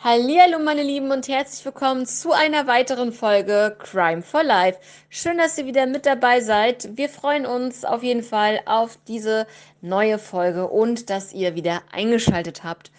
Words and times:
Hallihallo, 0.00 0.60
meine 0.60 0.84
Lieben, 0.84 1.10
und 1.10 1.26
herzlich 1.26 1.64
willkommen 1.64 2.06
zu 2.06 2.30
einer 2.30 2.68
weiteren 2.68 3.12
Folge 3.12 3.76
Crime 3.80 4.22
for 4.22 4.44
Life. 4.44 4.78
Schön, 5.08 5.38
dass 5.38 5.58
ihr 5.58 5.66
wieder 5.66 5.86
mit 5.86 6.06
dabei 6.06 6.40
seid. 6.40 6.96
Wir 6.96 7.08
freuen 7.08 7.44
uns 7.44 7.84
auf 7.84 8.04
jeden 8.04 8.22
Fall 8.22 8.60
auf 8.64 8.96
diese 9.08 9.48
neue 9.80 10.20
Folge 10.20 10.68
und 10.68 11.10
dass 11.10 11.32
ihr 11.32 11.56
wieder 11.56 11.82
eingeschaltet 11.90 12.62
habt 12.62 12.92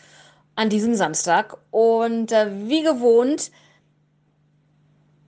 an 0.55 0.67
diesem 0.67 0.93
Samstag. 0.93 1.55
Und 1.71 2.33
äh, 2.33 2.67
wie 2.67 2.84
gewohnt 2.84 3.50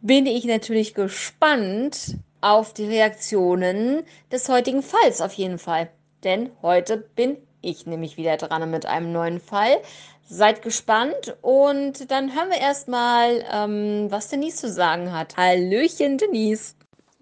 bin 0.01 0.25
ich 0.25 0.43
natürlich 0.43 0.93
gespannt 0.93 2.17
auf 2.41 2.73
die 2.73 2.87
Reaktionen 2.87 4.03
des 4.29 4.49
heutigen 4.49 4.83
Falls 4.83 5.21
auf 5.21 5.31
jeden 5.31 5.57
Fall. 5.57 5.89
Denn 6.25 6.49
heute 6.61 6.97
bin 6.97 7.37
ich 7.61 7.85
nämlich 7.85 8.17
wieder 8.17 8.35
dran 8.35 8.69
mit 8.69 8.85
einem 8.85 9.13
neuen 9.13 9.39
Fall. 9.39 9.77
Seid 10.33 10.61
gespannt 10.61 11.35
und 11.41 12.09
dann 12.09 12.33
hören 12.33 12.49
wir 12.51 12.57
erstmal, 12.57 13.43
ähm, 13.51 14.07
was 14.09 14.29
Denise 14.29 14.55
zu 14.55 14.71
sagen 14.71 15.11
hat. 15.11 15.35
Hallöchen, 15.35 16.17
Denise. 16.17 16.75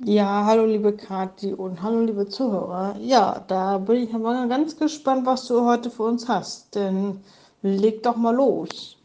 Ja, 0.05 0.45
hallo 0.45 0.67
liebe 0.67 0.95
Kathi 0.95 1.51
und 1.51 1.81
hallo 1.81 2.01
liebe 2.01 2.27
Zuhörer. 2.27 2.95
Ja, 3.01 3.43
da 3.47 3.79
bin 3.79 4.03
ich 4.03 4.13
aber 4.13 4.45
ganz 4.45 4.77
gespannt, 4.77 5.25
was 5.25 5.47
du 5.47 5.65
heute 5.65 5.89
für 5.89 6.03
uns 6.03 6.27
hast. 6.27 6.75
Denn 6.75 7.19
leg 7.63 8.03
doch 8.03 8.15
mal 8.15 8.35
los. 8.35 8.95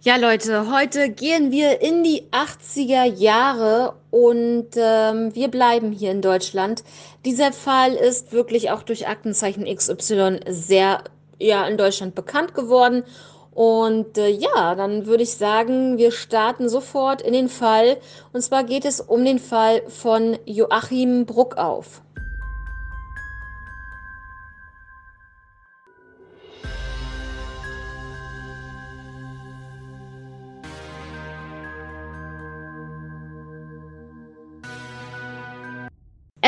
Ja, 0.00 0.14
Leute, 0.14 0.70
heute 0.70 1.10
gehen 1.10 1.50
wir 1.50 1.80
in 1.80 2.04
die 2.04 2.22
80er 2.30 3.02
Jahre 3.02 3.94
und 4.12 4.68
ähm, 4.76 5.34
wir 5.34 5.48
bleiben 5.48 5.90
hier 5.90 6.12
in 6.12 6.22
Deutschland. 6.22 6.84
Dieser 7.24 7.52
Fall 7.52 7.94
ist 7.94 8.30
wirklich 8.30 8.70
auch 8.70 8.84
durch 8.84 9.08
Aktenzeichen 9.08 9.64
XY 9.64 10.38
sehr 10.46 11.02
ja 11.38 11.66
in 11.66 11.76
Deutschland 11.76 12.14
bekannt 12.14 12.54
geworden. 12.54 13.04
Und 13.52 14.18
äh, 14.18 14.28
ja, 14.28 14.76
dann 14.76 15.06
würde 15.06 15.24
ich 15.24 15.32
sagen, 15.34 15.98
wir 15.98 16.12
starten 16.12 16.68
sofort 16.68 17.22
in 17.22 17.32
den 17.32 17.48
Fall. 17.48 17.96
Und 18.32 18.42
zwar 18.42 18.62
geht 18.62 18.84
es 18.84 19.00
um 19.00 19.24
den 19.24 19.40
Fall 19.40 19.82
von 19.88 20.38
Joachim 20.44 21.26
Bruckauf. 21.26 22.02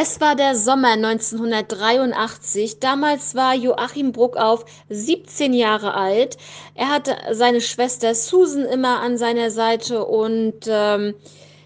Es 0.02 0.18
war 0.18 0.34
der 0.34 0.56
Sommer 0.56 0.92
1983. 0.92 2.80
Damals 2.80 3.34
war 3.34 3.54
Joachim 3.54 4.12
Bruckauf 4.12 4.64
17 4.88 5.52
Jahre 5.52 5.92
alt. 5.92 6.38
Er 6.74 6.88
hatte 6.88 7.18
seine 7.32 7.60
Schwester 7.60 8.14
Susan 8.14 8.64
immer 8.64 9.00
an 9.00 9.18
seiner 9.18 9.50
Seite 9.50 10.06
und 10.06 10.60
ähm, 10.66 11.16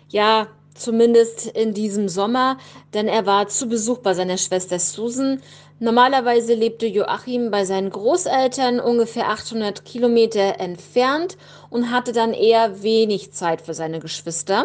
ja, 0.09 0.49
zumindest 0.75 1.47
in 1.47 1.75
diesem 1.75 2.09
Sommer, 2.09 2.59
denn 2.93 3.07
er 3.07 3.25
war 3.25 3.47
zu 3.47 3.69
Besuch 3.69 3.99
bei 3.99 4.15
seiner 4.15 4.37
Schwester 4.37 4.81
Susan. 4.81 5.41
Normalerweise 5.79 6.55
lebte 6.55 6.87
Joachim 6.87 7.53
bei 7.53 7.65
seinen 7.65 7.91
Großeltern 7.91 8.81
ungefähr 8.81 9.29
800 9.29 9.85
Kilometer 9.85 10.59
entfernt 10.59 11.37
und 11.71 11.93
hatte 11.93 12.11
dann 12.11 12.33
eher 12.33 12.83
wenig 12.83 13.31
Zeit 13.31 13.63
für 13.63 13.75
seine 13.75 14.01
Geschwister. 14.01 14.65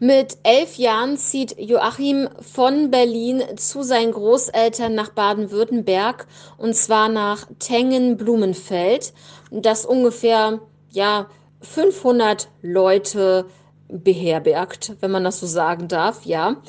Mit 0.00 0.38
elf 0.44 0.76
Jahren 0.76 1.16
zieht 1.16 1.58
Joachim 1.58 2.28
von 2.40 2.88
Berlin 2.88 3.42
zu 3.56 3.82
seinen 3.82 4.12
Großeltern 4.12 4.94
nach 4.94 5.08
Baden-Württemberg 5.08 6.28
und 6.56 6.76
zwar 6.76 7.08
nach 7.08 7.48
Tengen-Blumenfeld, 7.58 9.12
das 9.50 9.84
ungefähr 9.84 10.60
ja 10.92 11.26
500 11.62 12.48
Leute 12.62 13.46
beherbergt, 13.88 14.94
wenn 15.00 15.10
man 15.10 15.24
das 15.24 15.40
so 15.40 15.48
sagen 15.48 15.88
darf, 15.88 16.24
ja. 16.24 16.62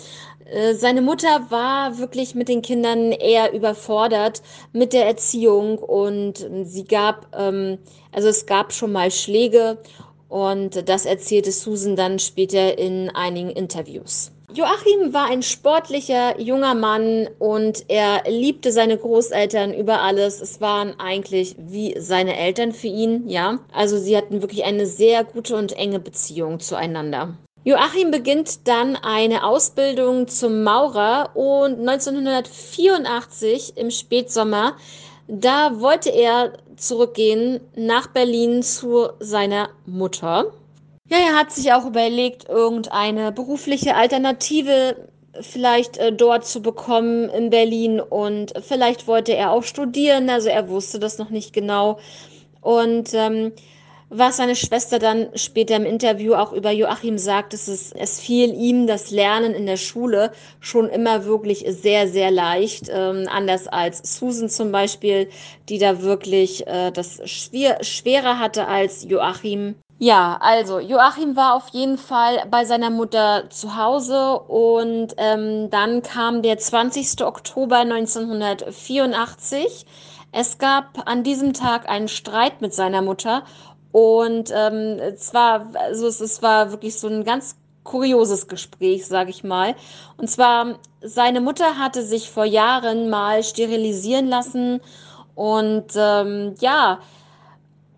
Äh, 0.45 0.73
seine 0.73 1.03
Mutter 1.03 1.51
war 1.51 1.99
wirklich 1.99 2.33
mit 2.33 2.49
den 2.49 2.63
Kindern 2.63 3.11
eher 3.11 3.53
überfordert 3.53 4.41
mit 4.73 4.91
der 4.93 5.05
Erziehung 5.05 5.77
und 5.77 6.47
sie 6.63 6.85
gab, 6.85 7.27
ähm, 7.37 7.77
also 8.11 8.27
es 8.27 8.47
gab 8.47 8.73
schon 8.73 8.91
mal 8.91 9.11
Schläge 9.11 9.77
und 10.29 10.87
das 10.87 11.05
erzählte 11.05 11.51
Susan 11.51 11.95
dann 11.95 12.19
später 12.19 12.77
in 12.77 13.09
einigen 13.09 13.49
Interviews. 13.49 14.31
Joachim 14.51 15.13
war 15.13 15.29
ein 15.29 15.43
sportlicher 15.43 16.39
junger 16.39 16.73
Mann 16.73 17.29
und 17.37 17.85
er 17.87 18.23
liebte 18.27 18.71
seine 18.71 18.97
Großeltern 18.97 19.73
über 19.75 20.01
alles. 20.01 20.41
Es 20.41 20.59
waren 20.59 20.99
eigentlich 20.99 21.55
wie 21.59 21.95
seine 21.99 22.35
Eltern 22.35 22.71
für 22.71 22.87
ihn, 22.87 23.29
ja. 23.29 23.59
Also 23.71 23.99
sie 23.99 24.17
hatten 24.17 24.41
wirklich 24.41 24.63
eine 24.63 24.87
sehr 24.87 25.23
gute 25.23 25.55
und 25.55 25.73
enge 25.73 25.99
Beziehung 25.99 26.59
zueinander. 26.59 27.37
Joachim 27.63 28.09
beginnt 28.09 28.67
dann 28.67 28.95
eine 28.95 29.43
Ausbildung 29.43 30.27
zum 30.27 30.63
Maurer 30.63 31.29
und 31.35 31.87
1984 31.87 33.77
im 33.77 33.91
Spätsommer 33.91 34.77
da 35.29 35.79
wollte 35.79 36.09
er 36.09 36.53
zurückgehen 36.75 37.59
nach 37.75 38.07
Berlin 38.07 38.63
zu 38.63 39.09
seiner 39.19 39.69
Mutter. 39.85 40.51
Ja, 41.07 41.17
er 41.17 41.37
hat 41.37 41.51
sich 41.51 41.71
auch 41.71 41.85
überlegt, 41.85 42.49
irgendeine 42.49 43.31
berufliche 43.31 43.95
Alternative 43.95 45.09
vielleicht 45.41 45.97
äh, 45.97 46.11
dort 46.11 46.45
zu 46.45 46.61
bekommen 46.61 47.29
in 47.29 47.49
Berlin 47.49 47.99
und 47.99 48.53
vielleicht 48.61 49.07
wollte 49.07 49.35
er 49.35 49.51
auch 49.51 49.63
studieren, 49.63 50.29
also 50.29 50.49
er 50.49 50.67
wusste 50.69 50.99
das 50.99 51.17
noch 51.17 51.29
nicht 51.29 51.53
genau. 51.53 51.99
Und 52.61 53.13
ähm, 53.13 53.53
was 54.09 54.37
seine 54.37 54.55
Schwester 54.55 54.97
dann 54.97 55.27
später 55.35 55.75
im 55.75 55.85
Interview 55.85 56.33
auch 56.33 56.51
über 56.51 56.71
Joachim 56.71 57.19
sagt, 57.19 57.53
ist 57.53 57.67
es, 57.67 57.91
es 57.91 58.19
fiel 58.19 58.53
ihm 58.53 58.87
das 58.87 59.11
Lernen 59.11 59.53
in 59.53 59.67
der 59.67 59.77
Schule 59.77 60.31
schon 60.59 60.89
immer 60.89 61.25
wirklich 61.25 61.63
sehr, 61.67 62.07
sehr 62.07 62.31
leicht. 62.31 62.89
Ähm, 62.89 63.27
anders 63.29 63.67
als 63.67 64.17
Susan 64.17 64.49
zum 64.49 64.71
Beispiel, 64.71 65.29
die 65.69 65.77
da 65.77 66.01
wirklich 66.01 66.65
äh, 66.65 66.91
das 66.91 67.21
schwer, 67.29 67.83
schwerer 67.83 68.39
hatte 68.39 68.67
als 68.67 69.03
Joachim. 69.03 69.75
Ja, 69.99 70.39
also 70.41 70.79
Joachim 70.79 71.35
war 71.35 71.55
auf 71.55 71.67
jeden 71.69 71.97
Fall 71.97 72.43
bei 72.49 72.63
seiner 72.63 72.89
Mutter 72.89 73.49
zu 73.49 73.75
Hause 73.75 74.39
und 74.39 75.13
ähm, 75.17 75.69
dann 75.69 76.01
kam 76.01 76.41
der 76.41 76.57
20. 76.57 77.21
Oktober 77.23 77.79
1984. 77.79 79.85
Es 80.31 80.59
gab 80.59 81.01
an 81.05 81.23
diesem 81.23 81.53
Tag 81.53 81.89
einen 81.89 82.07
Streit 82.07 82.61
mit 82.61 82.73
seiner 82.73 83.01
Mutter 83.01 83.43
und 83.91 84.51
ähm, 84.53 84.99
es 84.99 85.33
war, 85.33 85.67
also 85.73 86.07
es, 86.07 86.21
es 86.21 86.41
war 86.41 86.71
wirklich 86.71 86.99
so 86.99 87.07
ein 87.07 87.23
ganz 87.23 87.55
kurioses 87.83 88.47
Gespräch, 88.47 89.07
sage 89.07 89.31
ich 89.31 89.43
mal. 89.43 89.75
Und 90.17 90.29
zwar, 90.29 90.79
seine 91.01 91.41
Mutter 91.41 91.77
hatte 91.77 92.03
sich 92.03 92.29
vor 92.29 92.45
Jahren 92.45 93.09
mal 93.09 93.43
sterilisieren 93.43 94.27
lassen 94.27 94.79
und 95.35 95.93
ähm, 95.95 96.55
ja, 96.59 96.99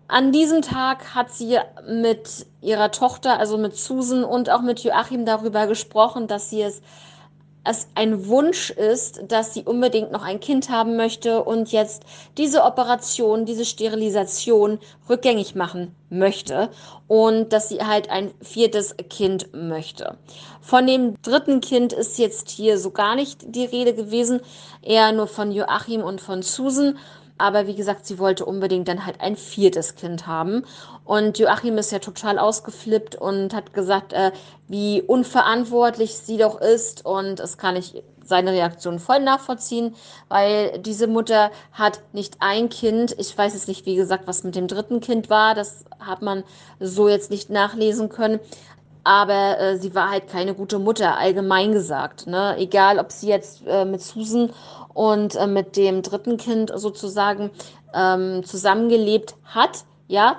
an 0.08 0.30
diesem 0.30 0.62
Tag 0.62 1.14
hat 1.14 1.32
sie 1.32 1.58
mit 1.88 2.46
ihrer 2.60 2.90
Tochter, 2.90 3.38
also 3.38 3.56
mit 3.56 3.76
Susan 3.76 4.24
und 4.24 4.50
auch 4.50 4.60
mit 4.60 4.80
Joachim 4.80 5.24
darüber 5.24 5.66
gesprochen, 5.66 6.26
dass 6.26 6.50
sie 6.50 6.62
es 6.62 6.82
es 7.64 7.86
ein 7.94 8.26
Wunsch 8.26 8.70
ist, 8.70 9.22
dass 9.28 9.54
sie 9.54 9.62
unbedingt 9.62 10.10
noch 10.10 10.24
ein 10.24 10.40
Kind 10.40 10.68
haben 10.68 10.96
möchte 10.96 11.44
und 11.44 11.70
jetzt 11.70 12.02
diese 12.36 12.64
Operation, 12.64 13.44
diese 13.46 13.64
Sterilisation 13.64 14.78
rückgängig 15.08 15.54
machen 15.54 15.94
möchte 16.10 16.70
und 17.06 17.52
dass 17.52 17.68
sie 17.68 17.78
halt 17.78 18.10
ein 18.10 18.32
viertes 18.40 18.96
Kind 19.10 19.52
möchte. 19.52 20.16
Von 20.60 20.86
dem 20.86 21.20
dritten 21.22 21.60
Kind 21.60 21.92
ist 21.92 22.18
jetzt 22.18 22.50
hier 22.50 22.78
so 22.78 22.90
gar 22.90 23.14
nicht 23.14 23.54
die 23.54 23.64
Rede 23.64 23.94
gewesen, 23.94 24.40
eher 24.82 25.12
nur 25.12 25.28
von 25.28 25.52
Joachim 25.52 26.02
und 26.02 26.20
von 26.20 26.42
Susan. 26.42 26.98
Aber 27.42 27.66
wie 27.66 27.74
gesagt, 27.74 28.06
sie 28.06 28.20
wollte 28.20 28.44
unbedingt 28.44 28.86
dann 28.86 29.04
halt 29.04 29.20
ein 29.20 29.34
viertes 29.34 29.96
Kind 29.96 30.28
haben. 30.28 30.64
Und 31.04 31.40
Joachim 31.40 31.76
ist 31.76 31.90
ja 31.90 31.98
total 31.98 32.38
ausgeflippt 32.38 33.16
und 33.16 33.52
hat 33.52 33.74
gesagt, 33.74 34.12
äh, 34.12 34.30
wie 34.68 35.02
unverantwortlich 35.02 36.16
sie 36.16 36.36
doch 36.36 36.60
ist. 36.60 37.04
Und 37.04 37.40
das 37.40 37.58
kann 37.58 37.74
ich 37.74 38.04
seine 38.24 38.52
Reaktion 38.52 39.00
voll 39.00 39.18
nachvollziehen, 39.18 39.96
weil 40.28 40.78
diese 40.78 41.08
Mutter 41.08 41.50
hat 41.72 41.98
nicht 42.12 42.36
ein 42.38 42.68
Kind. 42.68 43.16
Ich 43.18 43.36
weiß 43.36 43.54
jetzt 43.54 43.66
nicht, 43.66 43.86
wie 43.86 43.96
gesagt, 43.96 44.28
was 44.28 44.44
mit 44.44 44.54
dem 44.54 44.68
dritten 44.68 45.00
Kind 45.00 45.28
war. 45.28 45.56
Das 45.56 45.84
hat 45.98 46.22
man 46.22 46.44
so 46.78 47.08
jetzt 47.08 47.32
nicht 47.32 47.50
nachlesen 47.50 48.08
können. 48.08 48.38
Aber 49.04 49.58
äh, 49.58 49.78
sie 49.78 49.96
war 49.96 50.10
halt 50.10 50.28
keine 50.28 50.54
gute 50.54 50.78
Mutter, 50.78 51.18
allgemein 51.18 51.72
gesagt. 51.72 52.28
Ne? 52.28 52.54
Egal, 52.58 53.00
ob 53.00 53.10
sie 53.10 53.26
jetzt 53.26 53.66
äh, 53.66 53.84
mit 53.84 54.00
Susan 54.00 54.50
und 54.94 55.36
äh, 55.36 55.46
mit 55.46 55.76
dem 55.76 56.02
dritten 56.02 56.36
Kind 56.36 56.72
sozusagen 56.74 57.50
ähm, 57.94 58.42
zusammengelebt 58.44 59.34
hat, 59.44 59.84
ja, 60.08 60.36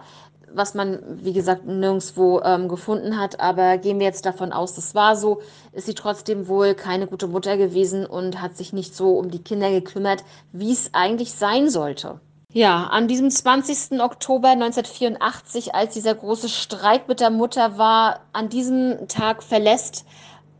was 0.55 0.75
man, 0.75 0.99
wie 1.23 1.33
gesagt, 1.33 1.65
nirgendwo 1.65 2.41
ähm, 2.41 2.67
gefunden 2.67 3.19
hat. 3.19 3.39
Aber 3.39 3.77
gehen 3.77 3.99
wir 3.99 4.05
jetzt 4.05 4.25
davon 4.25 4.53
aus, 4.53 4.75
das 4.75 4.95
war 4.95 5.15
so, 5.15 5.41
ist 5.71 5.85
sie 5.87 5.95
trotzdem 5.95 6.47
wohl 6.47 6.75
keine 6.75 7.07
gute 7.07 7.27
Mutter 7.27 7.57
gewesen 7.57 8.05
und 8.05 8.41
hat 8.41 8.55
sich 8.55 8.73
nicht 8.73 8.95
so 8.95 9.17
um 9.17 9.31
die 9.31 9.43
Kinder 9.43 9.71
gekümmert, 9.71 10.23
wie 10.51 10.71
es 10.71 10.93
eigentlich 10.93 11.33
sein 11.33 11.69
sollte. 11.69 12.19
Ja, 12.55 12.83
an 12.85 13.07
diesem 13.07 13.31
20. 13.31 13.99
Oktober 13.99 14.49
1984, 14.49 15.73
als 15.73 15.95
dieser 15.95 16.13
große 16.13 16.49
Streit 16.49 17.07
mit 17.07 17.19
der 17.19 17.31
Mutter 17.31 17.79
war, 17.79 18.19
an 18.31 18.49
diesem 18.49 19.07
Tag 19.07 19.41
verlässt 19.41 20.05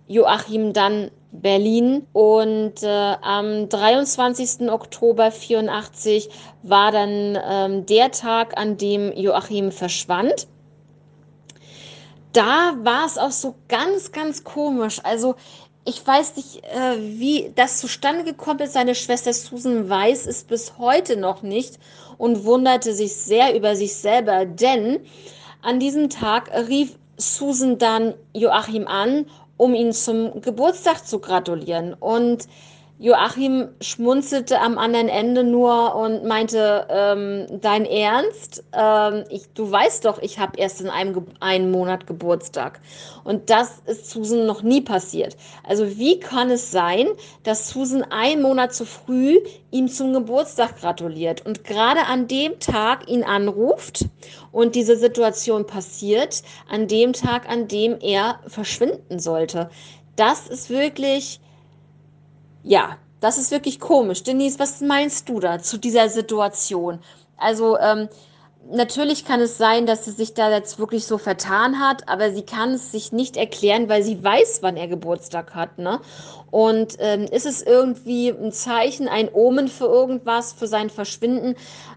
Joachim 0.08 0.74
dann 0.74 1.12
Berlin 1.32 2.06
und 2.14 2.84
äh, 2.84 2.88
am 3.22 3.68
23. 3.68 4.70
Oktober 4.70 5.32
84 5.32 6.30
war 6.62 6.92
dann 6.92 7.38
ähm, 7.44 7.86
der 7.86 8.12
Tag, 8.12 8.58
an 8.58 8.78
dem 8.78 9.12
Joachim 9.14 9.72
verschwand. 9.72 10.48
Da 12.34 12.76
war 12.82 13.06
es 13.06 13.18
auch 13.18 13.32
so 13.32 13.56
ganz, 13.68 14.12
ganz 14.12 14.44
komisch. 14.44 15.00
Also 15.04 15.36
ich 15.86 16.06
weiß 16.06 16.36
nicht, 16.36 16.64
äh, 16.64 16.98
wie 17.00 17.52
das 17.56 17.80
zustande 17.80 18.24
gekommen 18.24 18.62
ist. 18.62 18.74
Seine 18.74 18.96
Schwester 18.96 19.34
Susan 19.34 19.90
weiß 19.90 20.28
es 20.28 20.44
bis 20.44 20.78
heute 20.78 21.18
noch 21.18 21.42
nicht 21.42 21.80
und 22.18 22.46
wunderte 22.46 22.94
sich 22.94 23.16
sehr 23.16 23.56
über 23.56 23.76
sich 23.76 23.96
selber, 23.96 24.46
denn 24.46 25.00
an 25.62 25.80
diesem 25.80 26.10
Tag 26.10 26.52
rief 26.70 26.98
Susan 27.18 27.78
dann 27.78 28.16
Joachim 28.34 28.88
an, 28.88 29.26
um 29.58 29.74
ihn 29.76 29.94
zum 29.94 30.42
Geburtstag 30.42 31.06
zu 31.06 31.20
gratulieren. 31.20 31.94
Und 31.94 32.48
Joachim 33.04 33.68
schmunzelte 33.82 34.62
am 34.62 34.78
anderen 34.78 35.10
Ende 35.10 35.44
nur 35.44 35.94
und 35.94 36.24
meinte, 36.24 36.88
ähm, 36.90 37.48
dein 37.60 37.84
Ernst? 37.84 38.64
Ähm, 38.72 39.26
ich, 39.30 39.50
du 39.54 39.70
weißt 39.70 40.06
doch, 40.06 40.22
ich 40.22 40.40
habe 40.40 40.58
erst 40.58 40.80
in 40.80 40.90
einem, 40.90 41.14
Ge 41.14 41.24
einem 41.42 41.70
Monat 41.70 42.08
Geburtstag. 42.08 42.80
Und 43.26 43.50
das 43.50 43.82
ist 43.88 44.10
Susan 44.10 44.46
noch 44.46 44.64
nie 44.64 44.80
passiert. 44.80 45.36
Also 45.68 45.98
wie 45.98 46.18
kann 46.18 46.50
es 46.50 46.72
sein, 46.72 47.08
dass 47.44 47.68
Susan 47.68 48.04
einen 48.04 48.42
Monat 48.42 48.74
zu 48.74 48.86
früh 48.86 49.38
ihm 49.72 49.90
zum 49.90 50.14
Geburtstag 50.14 50.80
gratuliert 50.80 51.46
und 51.46 51.66
gerade 51.66 52.06
an 52.06 52.30
dem 52.30 52.58
Tag 52.62 53.10
ihn 53.10 53.26
anruft 53.26 54.06
und 54.54 54.76
diese 54.76 54.96
Situation 54.96 55.68
passiert, 55.68 56.42
an 56.70 56.88
dem 56.88 57.12
Tag, 57.12 57.50
an 57.50 57.68
dem 57.68 58.00
er 58.00 58.40
verschwinden 58.48 59.20
sollte? 59.20 59.70
Das 60.16 60.48
ist 60.48 60.70
wirklich 60.70 61.42
ja, 62.64 62.98
das 63.20 63.38
ist 63.38 63.52
wirklich 63.52 63.80
komisch. 63.80 64.24
Denise, 64.24 64.60
was 64.60 64.82
meinst 64.82 65.30
du 65.30 65.40
da 65.40 65.60
zu 65.60 65.78
dieser 65.78 66.10
Situation? 66.10 67.00
Also, 67.38 67.78
ähm, 67.78 68.10
natürlich 68.72 69.26
kann 69.26 69.42
es 69.42 69.58
sein, 69.58 69.86
dass 69.86 70.06
sie 70.06 70.12
sich 70.12 70.34
da 70.34 70.50
jetzt 70.52 70.80
wirklich 70.80 71.06
so 71.06 71.18
vertan 71.18 71.80
hat, 71.80 72.08
aber 72.08 72.32
sie 72.32 72.44
kann 72.44 72.72
es 72.72 72.92
sich 72.92 73.12
nicht 73.12 73.38
erklären, 73.38 73.90
weil 73.90 74.04
sie 74.04 74.24
weiß, 74.24 74.60
wann 74.62 74.78
er 74.78 74.88
Geburtstag 74.88 75.54
hat. 75.54 75.78
Ne? 75.78 76.00
Und 76.52 76.96
ähm, 77.00 77.24
ist 77.24 77.46
es 77.46 77.62
irgendwie 77.62 78.30
ein 78.30 78.52
Zeichen, 78.52 79.08
ein 79.08 79.30
Omen 79.34 79.68
für 79.68 79.86
irgendwas, 79.86 80.54
für 80.54 80.68
sein 80.68 80.90
Verschwinden, 80.90 81.56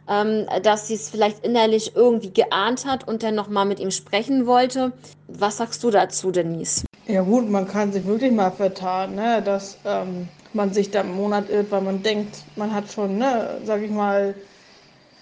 ähm, 0.08 0.46
dass 0.62 0.88
sie 0.88 0.94
es 0.94 1.10
vielleicht 1.10 1.44
innerlich 1.44 1.94
irgendwie 1.94 2.32
geahnt 2.32 2.86
hat 2.86 3.06
und 3.06 3.22
dann 3.22 3.34
nochmal 3.34 3.66
mit 3.66 3.80
ihm 3.80 3.90
sprechen 3.90 4.46
wollte? 4.46 4.92
Was 5.28 5.58
sagst 5.58 5.82
du 5.84 5.90
dazu, 5.90 6.30
Denise? 6.30 6.84
Ja 7.08 7.22
gut, 7.22 7.48
man 7.48 7.66
kann 7.68 7.92
sich 7.92 8.04
wirklich 8.04 8.32
mal 8.32 8.50
vertan, 8.50 9.14
ne? 9.14 9.40
dass 9.42 9.78
ähm, 9.84 10.28
man 10.52 10.72
sich 10.72 10.90
da 10.90 11.02
im 11.02 11.14
Monat 11.14 11.48
irrt, 11.50 11.70
weil 11.70 11.80
man 11.82 12.02
denkt, 12.02 12.44
man 12.56 12.74
hat 12.74 12.90
schon, 12.90 13.18
ne, 13.18 13.60
sag 13.64 13.82
ich 13.82 13.90
mal, 13.90 14.34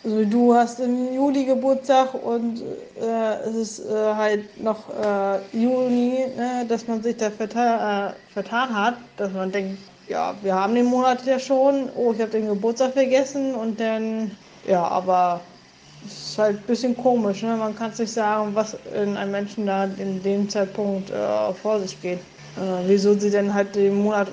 also 0.04 0.24
du 0.24 0.54
hast 0.54 0.80
im 0.80 1.12
Juli 1.12 1.44
Geburtstag 1.46 2.14
und 2.14 2.62
äh, 2.96 3.34
es 3.48 3.54
ist 3.56 3.80
äh, 3.80 4.14
halt 4.14 4.58
noch 4.60 4.90
äh, 4.90 5.40
Juni, 5.52 6.26
ne, 6.36 6.66
dass 6.68 6.86
man 6.88 7.02
sich 7.02 7.16
da 7.18 7.30
vertan, 7.30 8.14
äh, 8.14 8.14
vertan 8.32 8.74
hat, 8.74 8.98
dass 9.16 9.32
man 9.32 9.52
denkt, 9.52 9.90
ja, 10.06 10.36
wir 10.42 10.54
haben 10.54 10.74
den 10.74 10.86
Monat 10.86 11.26
ja 11.26 11.38
schon, 11.38 11.90
oh, 11.94 12.12
ich 12.12 12.20
habe 12.20 12.30
den 12.30 12.46
Geburtstag 12.48 12.92
vergessen 12.94 13.54
und 13.54 13.80
dann, 13.80 14.38
ja, 14.66 14.86
aber 14.86 15.53
es 16.06 16.30
ist 16.30 16.38
halt 16.38 16.58
ein 16.58 16.66
bisschen 16.66 16.96
komisch, 16.96 17.42
ne? 17.42 17.56
man 17.56 17.76
kann 17.76 17.92
sich 17.92 18.12
sagen, 18.12 18.54
was 18.54 18.76
in 18.94 19.16
einem 19.16 19.32
Menschen 19.32 19.66
da 19.66 19.84
in 19.84 20.22
dem 20.22 20.48
Zeitpunkt 20.48 21.10
äh, 21.10 21.52
vor 21.54 21.80
sich 21.80 22.00
geht. 22.00 22.18
Äh, 22.56 22.86
wieso 22.86 23.14
sie 23.14 23.30
denn 23.30 23.52
halt 23.52 23.74
den 23.74 24.02
Monat 24.02 24.28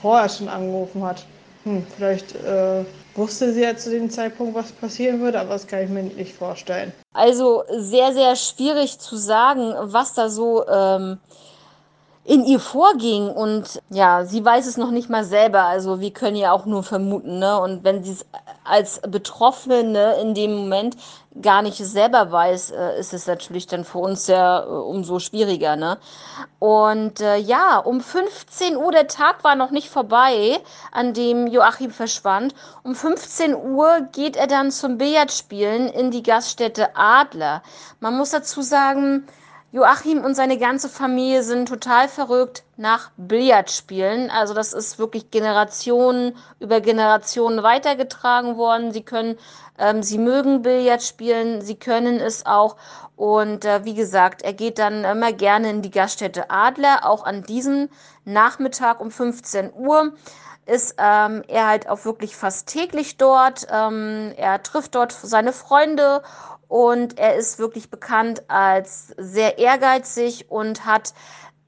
vorher 0.00 0.28
schon 0.28 0.48
angerufen 0.48 1.02
hat. 1.02 1.24
Hm, 1.64 1.84
vielleicht 1.96 2.34
äh, 2.36 2.84
wusste 3.14 3.52
sie 3.52 3.62
ja 3.62 3.76
zu 3.76 3.90
dem 3.90 4.08
Zeitpunkt, 4.10 4.54
was 4.54 4.70
passieren 4.72 5.20
würde, 5.20 5.40
aber 5.40 5.50
das 5.50 5.66
kann 5.66 5.82
ich 5.82 5.90
mir 5.90 6.04
nicht 6.04 6.34
vorstellen. 6.34 6.92
Also 7.12 7.64
sehr, 7.78 8.12
sehr 8.12 8.36
schwierig 8.36 8.98
zu 8.98 9.16
sagen, 9.16 9.74
was 9.80 10.14
da 10.14 10.28
so 10.28 10.66
ähm, 10.68 11.18
in 12.24 12.44
ihr 12.44 12.60
vorging. 12.60 13.28
Und 13.28 13.82
ja, 13.90 14.24
sie 14.24 14.44
weiß 14.44 14.66
es 14.66 14.76
noch 14.76 14.90
nicht 14.90 15.08
mal 15.08 15.24
selber. 15.24 15.64
Also 15.64 16.00
wir 16.00 16.12
können 16.12 16.36
ja 16.36 16.52
auch 16.52 16.66
nur 16.66 16.82
vermuten. 16.82 17.38
Ne? 17.38 17.58
Und 17.60 17.82
wenn 17.84 18.04
sie 18.04 18.12
es 18.12 18.26
als 18.68 19.00
Betroffene 19.00 20.16
in 20.20 20.34
dem 20.34 20.54
Moment 20.54 20.96
gar 21.42 21.62
nicht 21.62 21.76
selber 21.76 22.30
weiß, 22.32 22.70
äh, 22.70 22.98
ist 22.98 23.12
es 23.12 23.26
natürlich 23.26 23.66
dann 23.66 23.84
für 23.84 23.98
uns 23.98 24.26
ja 24.26 24.62
äh, 24.62 24.66
umso 24.66 25.18
schwieriger. 25.18 25.76
Ne? 25.76 25.98
Und 26.58 27.20
äh, 27.20 27.36
ja, 27.36 27.78
um 27.78 28.00
15 28.00 28.76
Uhr, 28.76 28.90
der 28.92 29.06
Tag 29.06 29.44
war 29.44 29.54
noch 29.54 29.70
nicht 29.70 29.90
vorbei, 29.90 30.60
an 30.92 31.12
dem 31.12 31.46
Joachim 31.46 31.90
verschwand. 31.90 32.54
Um 32.82 32.94
15 32.94 33.54
Uhr 33.54 34.08
geht 34.12 34.36
er 34.36 34.46
dann 34.46 34.70
zum 34.70 34.98
Billardspielen 34.98 35.88
in 35.88 36.10
die 36.10 36.22
Gaststätte 36.22 36.96
Adler. 36.96 37.62
Man 38.00 38.16
muss 38.16 38.30
dazu 38.30 38.62
sagen, 38.62 39.26
Joachim 39.76 40.24
und 40.24 40.34
seine 40.34 40.56
ganze 40.56 40.88
Familie 40.88 41.42
sind 41.42 41.68
total 41.68 42.08
verrückt 42.08 42.64
nach 42.78 43.10
Billardspielen. 43.18 44.30
Also 44.30 44.54
das 44.54 44.72
ist 44.72 44.98
wirklich 44.98 45.30
Generationen 45.30 46.34
über 46.60 46.80
Generationen 46.80 47.62
weitergetragen 47.62 48.56
worden. 48.56 48.92
Sie 48.92 49.02
können, 49.02 49.36
ähm, 49.78 50.02
sie 50.02 50.16
mögen 50.16 50.62
Billard 50.62 51.02
spielen, 51.02 51.60
sie 51.60 51.74
können 51.74 52.20
es 52.20 52.46
auch. 52.46 52.76
Und 53.16 53.66
äh, 53.66 53.84
wie 53.84 53.92
gesagt, 53.92 54.40
er 54.40 54.54
geht 54.54 54.78
dann 54.78 55.04
immer 55.04 55.34
gerne 55.34 55.68
in 55.68 55.82
die 55.82 55.90
Gaststätte 55.90 56.48
Adler. 56.50 57.00
Auch 57.02 57.24
an 57.26 57.42
diesem 57.42 57.90
Nachmittag 58.24 58.98
um 58.98 59.10
15 59.10 59.74
Uhr 59.74 60.14
ist 60.64 60.94
ähm, 60.98 61.44
er 61.48 61.68
halt 61.68 61.86
auch 61.88 62.06
wirklich 62.06 62.34
fast 62.34 62.66
täglich 62.66 63.18
dort. 63.18 63.66
Ähm, 63.70 64.32
er 64.38 64.62
trifft 64.62 64.94
dort 64.94 65.12
seine 65.12 65.52
Freunde 65.52 66.22
und 66.68 67.18
er 67.18 67.36
ist 67.36 67.58
wirklich 67.58 67.90
bekannt 67.90 68.42
als 68.48 69.14
sehr 69.16 69.58
ehrgeizig 69.58 70.50
und 70.50 70.84
hat 70.84 71.14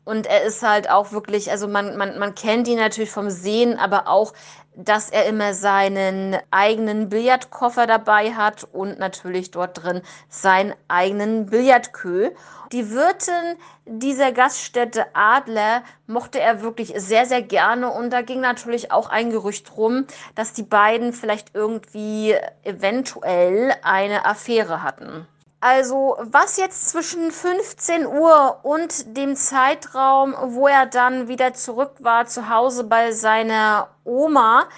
und 0.08 0.26
er 0.26 0.42
ist 0.44 0.62
halt 0.62 0.88
auch 0.88 1.12
wirklich, 1.12 1.50
also 1.50 1.68
man, 1.68 1.98
man, 1.98 2.18
man 2.18 2.34
kennt 2.34 2.66
ihn 2.66 2.78
natürlich 2.78 3.10
vom 3.10 3.28
Sehen, 3.28 3.78
aber 3.78 4.08
auch, 4.08 4.32
dass 4.74 5.10
er 5.10 5.26
immer 5.26 5.52
seinen 5.52 6.34
eigenen 6.50 7.10
Billardkoffer 7.10 7.86
dabei 7.86 8.32
hat 8.32 8.66
und 8.72 8.98
natürlich 8.98 9.50
dort 9.50 9.82
drin 9.82 10.00
seinen 10.30 10.74
eigenen 10.88 11.44
Billardkö. 11.50 12.30
Die 12.72 12.90
Wirtin 12.90 13.58
dieser 13.84 14.32
Gaststätte 14.32 15.04
Adler 15.12 15.82
mochte 16.06 16.40
er 16.40 16.62
wirklich 16.62 16.94
sehr, 16.96 17.26
sehr 17.26 17.42
gerne 17.42 17.90
und 17.90 18.08
da 18.08 18.22
ging 18.22 18.40
natürlich 18.40 18.90
auch 18.90 19.10
ein 19.10 19.28
Gerücht 19.28 19.76
rum, 19.76 20.06
dass 20.34 20.54
die 20.54 20.62
beiden 20.62 21.12
vielleicht 21.12 21.54
irgendwie 21.54 22.34
eventuell 22.62 23.74
eine 23.82 24.24
Affäre 24.24 24.82
hatten. 24.82 25.26
Also 25.60 26.16
was 26.20 26.56
jetzt 26.56 26.88
zwischen 26.88 27.32
15 27.32 28.06
Uhr 28.06 28.60
und 28.62 29.16
dem 29.16 29.34
Zeitraum, 29.34 30.34
wo 30.40 30.68
er 30.68 30.86
dann 30.86 31.26
wieder 31.26 31.52
zurück 31.52 31.94
war 31.98 32.26
zu 32.26 32.48
Hause 32.48 32.84
bei 32.84 33.10
seiner 33.10 33.88
Oma, 34.04 34.68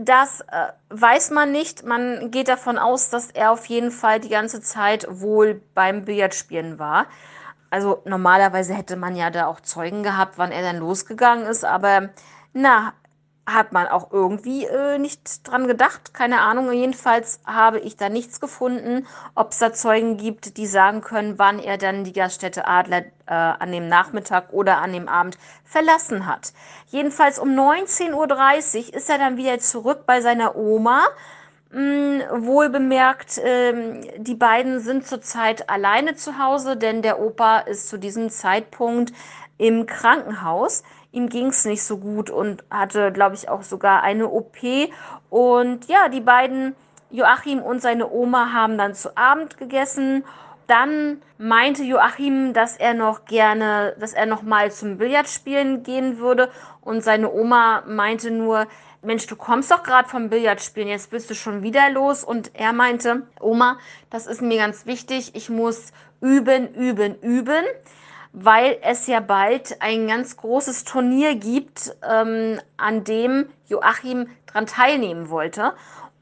das 0.00 0.40
äh, 0.40 0.72
weiß 0.88 1.30
man 1.30 1.52
nicht. 1.52 1.84
Man 1.84 2.32
geht 2.32 2.48
davon 2.48 2.78
aus, 2.78 3.10
dass 3.10 3.30
er 3.30 3.52
auf 3.52 3.66
jeden 3.66 3.92
Fall 3.92 4.18
die 4.18 4.28
ganze 4.28 4.60
Zeit 4.60 5.06
wohl 5.08 5.62
beim 5.74 6.04
Billardspielen 6.04 6.80
war. 6.80 7.06
Also 7.70 8.02
normalerweise 8.04 8.74
hätte 8.74 8.96
man 8.96 9.14
ja 9.14 9.30
da 9.30 9.46
auch 9.46 9.60
Zeugen 9.60 10.02
gehabt, 10.02 10.36
wann 10.36 10.50
er 10.50 10.62
dann 10.62 10.78
losgegangen 10.78 11.46
ist, 11.46 11.64
aber 11.64 12.10
na, 12.52 12.92
hat 13.46 13.72
man 13.72 13.88
auch 13.88 14.12
irgendwie 14.12 14.66
äh, 14.66 14.98
nicht 14.98 15.48
dran 15.48 15.66
gedacht. 15.66 16.14
Keine 16.14 16.40
Ahnung. 16.40 16.70
Jedenfalls 16.72 17.40
habe 17.44 17.80
ich 17.80 17.96
da 17.96 18.08
nichts 18.08 18.40
gefunden, 18.40 19.06
ob 19.34 19.50
es 19.50 19.58
da 19.58 19.72
Zeugen 19.72 20.16
gibt, 20.16 20.56
die 20.56 20.66
sagen 20.66 21.00
können, 21.00 21.38
wann 21.38 21.58
er 21.58 21.76
dann 21.76 22.04
die 22.04 22.12
Gaststätte 22.12 22.68
Adler 22.68 23.04
äh, 23.26 23.34
an 23.34 23.72
dem 23.72 23.88
Nachmittag 23.88 24.52
oder 24.52 24.78
an 24.78 24.92
dem 24.92 25.08
Abend 25.08 25.38
verlassen 25.64 26.26
hat. 26.26 26.52
Jedenfalls 26.86 27.40
um 27.40 27.50
19.30 27.50 28.12
Uhr 28.12 28.94
ist 28.94 29.10
er 29.10 29.18
dann 29.18 29.36
wieder 29.36 29.58
zurück 29.58 30.06
bei 30.06 30.20
seiner 30.20 30.54
Oma. 30.54 31.02
Hm, 31.72 32.22
wohl 32.44 32.68
bemerkt, 32.68 33.40
ähm, 33.42 34.02
die 34.18 34.34
beiden 34.34 34.80
sind 34.80 35.06
zurzeit 35.06 35.70
alleine 35.70 36.14
zu 36.14 36.38
Hause, 36.38 36.76
denn 36.76 37.00
der 37.00 37.18
Opa 37.18 37.60
ist 37.60 37.88
zu 37.88 37.98
diesem 37.98 38.28
Zeitpunkt 38.28 39.12
im 39.56 39.86
Krankenhaus 39.86 40.82
ihm 41.12 41.28
ging 41.28 41.48
es 41.48 41.64
nicht 41.64 41.82
so 41.82 41.98
gut 41.98 42.30
und 42.30 42.64
hatte, 42.70 43.12
glaube 43.12 43.34
ich, 43.36 43.48
auch 43.48 43.62
sogar 43.62 44.02
eine 44.02 44.28
OP. 44.28 44.56
Und 45.30 45.86
ja, 45.86 46.08
die 46.08 46.20
beiden, 46.20 46.74
Joachim 47.10 47.60
und 47.60 47.80
seine 47.80 48.10
Oma, 48.10 48.52
haben 48.52 48.78
dann 48.78 48.94
zu 48.94 49.16
Abend 49.16 49.58
gegessen 49.58 50.24
Dann 50.66 51.20
meinte 51.38 51.82
Joachim, 51.82 52.52
dass 52.54 52.76
er 52.76 52.94
noch 52.94 53.24
gerne, 53.26 53.94
dass 53.98 54.14
er 54.14 54.26
noch 54.26 54.42
mal 54.42 54.70
zum 54.70 54.96
Billardspielen 54.96 55.82
gehen 55.82 56.18
würde. 56.18 56.50
Und 56.80 57.02
seine 57.02 57.30
Oma 57.30 57.82
meinte 57.86 58.30
nur, 58.30 58.66
Mensch, 59.02 59.26
du 59.26 59.36
kommst 59.36 59.70
doch 59.70 59.82
gerade 59.82 60.08
vom 60.08 60.30
Billardspielen, 60.30 60.88
jetzt 60.88 61.10
bist 61.10 61.28
du 61.28 61.34
schon 61.34 61.62
wieder 61.62 61.90
los. 61.90 62.24
Und 62.24 62.52
er 62.54 62.72
meinte, 62.72 63.26
Oma, 63.40 63.78
das 64.10 64.26
ist 64.26 64.40
mir 64.40 64.56
ganz 64.56 64.86
wichtig, 64.86 65.34
ich 65.34 65.50
muss 65.50 65.92
üben, 66.20 66.72
üben, 66.74 67.20
üben, 67.20 67.64
weil 68.32 68.78
es 68.82 69.06
ja 69.06 69.20
bald 69.20 69.80
ein 69.80 70.06
ganz 70.08 70.36
großes 70.36 70.84
Turnier 70.84 71.34
gibt, 71.34 71.94
ähm, 72.08 72.60
an 72.76 73.04
dem 73.04 73.46
Joachim 73.66 74.28
dran 74.46 74.66
teilnehmen 74.66 75.28
wollte. 75.28 75.74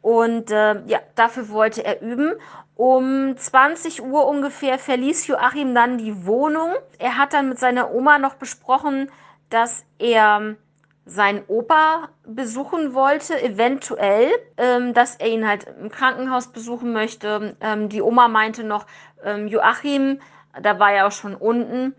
Und 0.02 0.50
äh, 0.50 0.82
ja, 0.86 0.98
dafür 1.14 1.50
wollte 1.50 1.84
er 1.84 2.00
üben. 2.02 2.32
Um 2.74 3.36
20 3.36 4.02
Uhr 4.02 4.26
ungefähr 4.26 4.78
verließ 4.78 5.26
Joachim 5.26 5.74
dann 5.74 5.98
die 5.98 6.26
Wohnung. 6.26 6.72
Er 6.98 7.18
hat 7.18 7.34
dann 7.34 7.50
mit 7.50 7.58
seiner 7.58 7.92
Oma 7.92 8.18
noch 8.18 8.34
besprochen, 8.34 9.10
dass 9.50 9.84
er 9.98 10.56
seinen 11.04 11.42
Opa 11.48 12.08
besuchen 12.24 12.94
wollte, 12.94 13.40
eventuell, 13.42 14.30
ähm, 14.56 14.94
dass 14.94 15.16
er 15.16 15.28
ihn 15.28 15.46
halt 15.46 15.66
im 15.80 15.90
Krankenhaus 15.90 16.48
besuchen 16.48 16.92
möchte. 16.92 17.56
Ähm, 17.60 17.88
die 17.88 18.00
Oma 18.00 18.28
meinte 18.28 18.64
noch, 18.64 18.86
ähm, 19.24 19.48
Joachim, 19.48 20.20
da 20.60 20.78
war 20.78 20.92
er 20.92 21.06
auch 21.06 21.12
schon 21.12 21.34
unten. 21.34 21.94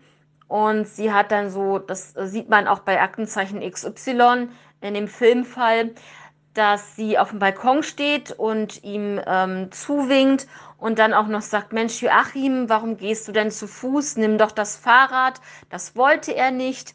Und 0.48 0.86
sie 0.86 1.12
hat 1.12 1.32
dann 1.32 1.50
so, 1.50 1.78
das 1.78 2.12
sieht 2.12 2.48
man 2.50 2.68
auch 2.68 2.80
bei 2.80 3.00
Aktenzeichen 3.00 3.60
XY 3.60 4.48
in 4.82 4.94
dem 4.94 5.08
Filmfall, 5.08 5.92
dass 6.54 6.94
sie 6.96 7.18
auf 7.18 7.30
dem 7.30 7.38
Balkon 7.38 7.82
steht 7.82 8.32
und 8.32 8.84
ihm 8.84 9.20
ähm, 9.26 9.72
zuwinkt 9.72 10.46
und 10.76 10.98
dann 10.98 11.14
auch 11.14 11.28
noch 11.28 11.40
sagt, 11.40 11.72
Mensch, 11.72 12.02
Joachim, 12.02 12.68
warum 12.68 12.96
gehst 12.96 13.26
du 13.28 13.32
denn 13.32 13.50
zu 13.50 13.66
Fuß? 13.66 14.16
Nimm 14.16 14.36
doch 14.36 14.50
das 14.50 14.76
Fahrrad. 14.76 15.40
Das 15.70 15.96
wollte 15.96 16.34
er 16.34 16.50
nicht. 16.50 16.94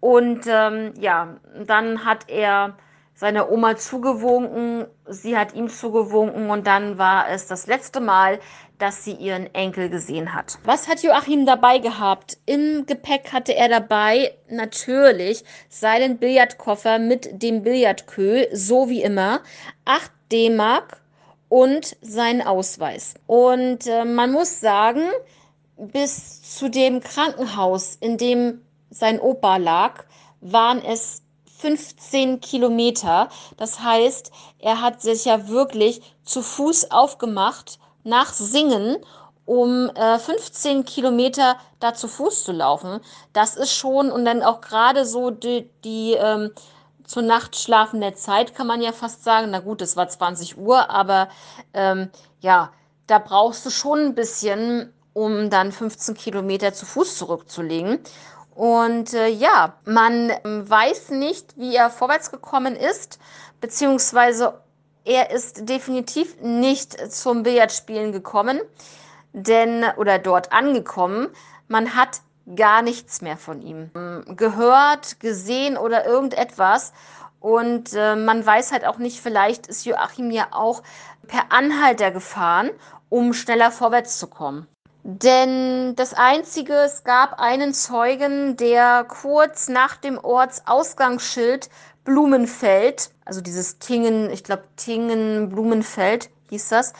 Und 0.00 0.42
ähm, 0.46 0.92
ja, 0.98 1.36
dann 1.64 2.04
hat 2.04 2.28
er 2.28 2.76
seiner 3.22 3.52
Oma 3.52 3.76
zugewunken, 3.76 4.84
sie 5.06 5.38
hat 5.38 5.54
ihm 5.54 5.68
zugewunken 5.68 6.50
und 6.50 6.66
dann 6.66 6.98
war 6.98 7.28
es 7.28 7.46
das 7.46 7.68
letzte 7.68 8.00
Mal, 8.00 8.40
dass 8.78 9.04
sie 9.04 9.12
ihren 9.12 9.46
Enkel 9.54 9.88
gesehen 9.90 10.34
hat. 10.34 10.58
Was 10.64 10.88
hat 10.88 11.04
Joachim 11.04 11.46
dabei 11.46 11.78
gehabt? 11.78 12.36
Im 12.46 12.84
Gepäck 12.84 13.32
hatte 13.32 13.54
er 13.54 13.68
dabei 13.68 14.34
natürlich 14.50 15.44
seinen 15.68 16.18
Billardkoffer 16.18 16.98
mit 16.98 17.40
dem 17.40 17.62
Billardkö, 17.62 18.46
so 18.52 18.88
wie 18.88 19.02
immer, 19.02 19.42
8 19.84 20.10
D-Mark 20.32 21.00
und 21.48 21.96
seinen 22.00 22.42
Ausweis. 22.42 23.14
Und 23.28 23.86
äh, 23.86 24.04
man 24.04 24.32
muss 24.32 24.58
sagen, 24.58 25.04
bis 25.76 26.42
zu 26.58 26.68
dem 26.68 26.98
Krankenhaus, 26.98 27.98
in 28.00 28.18
dem 28.18 28.62
sein 28.90 29.20
Opa 29.20 29.58
lag, 29.58 30.06
waren 30.40 30.84
es 30.84 31.21
15 31.62 32.40
Kilometer. 32.40 33.28
Das 33.56 33.80
heißt, 33.80 34.32
er 34.58 34.82
hat 34.82 35.00
sich 35.00 35.26
ja 35.26 35.48
wirklich 35.48 36.02
zu 36.24 36.42
Fuß 36.42 36.90
aufgemacht 36.90 37.78
nach 38.02 38.32
Singen, 38.32 38.96
um 39.44 39.88
äh, 39.94 40.18
15 40.18 40.84
Kilometer 40.84 41.56
da 41.78 41.94
zu 41.94 42.08
Fuß 42.08 42.42
zu 42.44 42.50
laufen. 42.50 43.00
Das 43.32 43.56
ist 43.56 43.72
schon, 43.72 44.10
und 44.10 44.24
dann 44.24 44.42
auch 44.42 44.60
gerade 44.60 45.06
so 45.06 45.30
die, 45.30 45.70
die 45.84 46.14
ähm, 46.14 46.50
zur 47.04 47.22
Nacht 47.22 47.54
schlafende 47.54 48.12
Zeit, 48.14 48.56
kann 48.56 48.66
man 48.66 48.82
ja 48.82 48.90
fast 48.90 49.22
sagen. 49.22 49.50
Na 49.52 49.60
gut, 49.60 49.82
es 49.82 49.96
war 49.96 50.08
20 50.08 50.58
Uhr, 50.58 50.90
aber 50.90 51.28
ähm, 51.74 52.10
ja, 52.40 52.72
da 53.06 53.20
brauchst 53.20 53.64
du 53.64 53.70
schon 53.70 54.00
ein 54.00 54.14
bisschen, 54.16 54.92
um 55.12 55.48
dann 55.48 55.70
15 55.70 56.16
Kilometer 56.16 56.72
zu 56.72 56.86
Fuß 56.86 57.18
zurückzulegen. 57.18 58.00
Und 58.54 59.14
äh, 59.14 59.28
ja, 59.28 59.74
man 59.84 60.30
ähm, 60.44 60.68
weiß 60.68 61.10
nicht, 61.10 61.56
wie 61.56 61.74
er 61.74 61.90
vorwärts 61.90 62.30
gekommen 62.30 62.76
ist, 62.76 63.18
beziehungsweise 63.60 64.60
er 65.04 65.30
ist 65.30 65.68
definitiv 65.68 66.40
nicht 66.40 67.12
zum 67.12 67.42
Billardspielen 67.42 68.12
gekommen, 68.12 68.60
denn 69.32 69.84
oder 69.96 70.18
dort 70.18 70.52
angekommen. 70.52 71.28
Man 71.68 71.96
hat 71.96 72.20
gar 72.56 72.82
nichts 72.82 73.22
mehr 73.22 73.36
von 73.36 73.62
ihm 73.62 73.90
ähm, 73.94 74.36
gehört, 74.36 75.20
gesehen 75.20 75.76
oder 75.76 76.04
irgendetwas. 76.04 76.92
Und 77.40 77.92
äh, 77.94 78.14
man 78.14 78.44
weiß 78.44 78.70
halt 78.72 78.84
auch 78.86 78.98
nicht, 78.98 79.20
vielleicht 79.20 79.66
ist 79.66 79.84
Joachim 79.86 80.30
ja 80.30 80.48
auch 80.52 80.82
per 81.26 81.50
Anhalter 81.50 82.10
gefahren, 82.10 82.70
um 83.08 83.32
schneller 83.32 83.70
vorwärts 83.70 84.18
zu 84.18 84.26
kommen. 84.26 84.68
Denn 85.04 85.96
das 85.96 86.14
Einzige, 86.14 86.74
es 86.74 87.02
gab 87.02 87.40
einen 87.40 87.74
Zeugen, 87.74 88.56
der 88.56 89.04
kurz 89.04 89.68
nach 89.68 89.96
dem 89.96 90.16
Ortsausgangsschild 90.16 91.68
Blumenfeld, 92.04 93.10
also 93.24 93.40
dieses 93.40 93.78
Tingen, 93.78 94.30
ich 94.30 94.44
glaube 94.44 94.64
Tingen 94.76 95.48
Blumenfeld 95.48 96.30
hieß 96.50 96.68
das, 96.68 96.92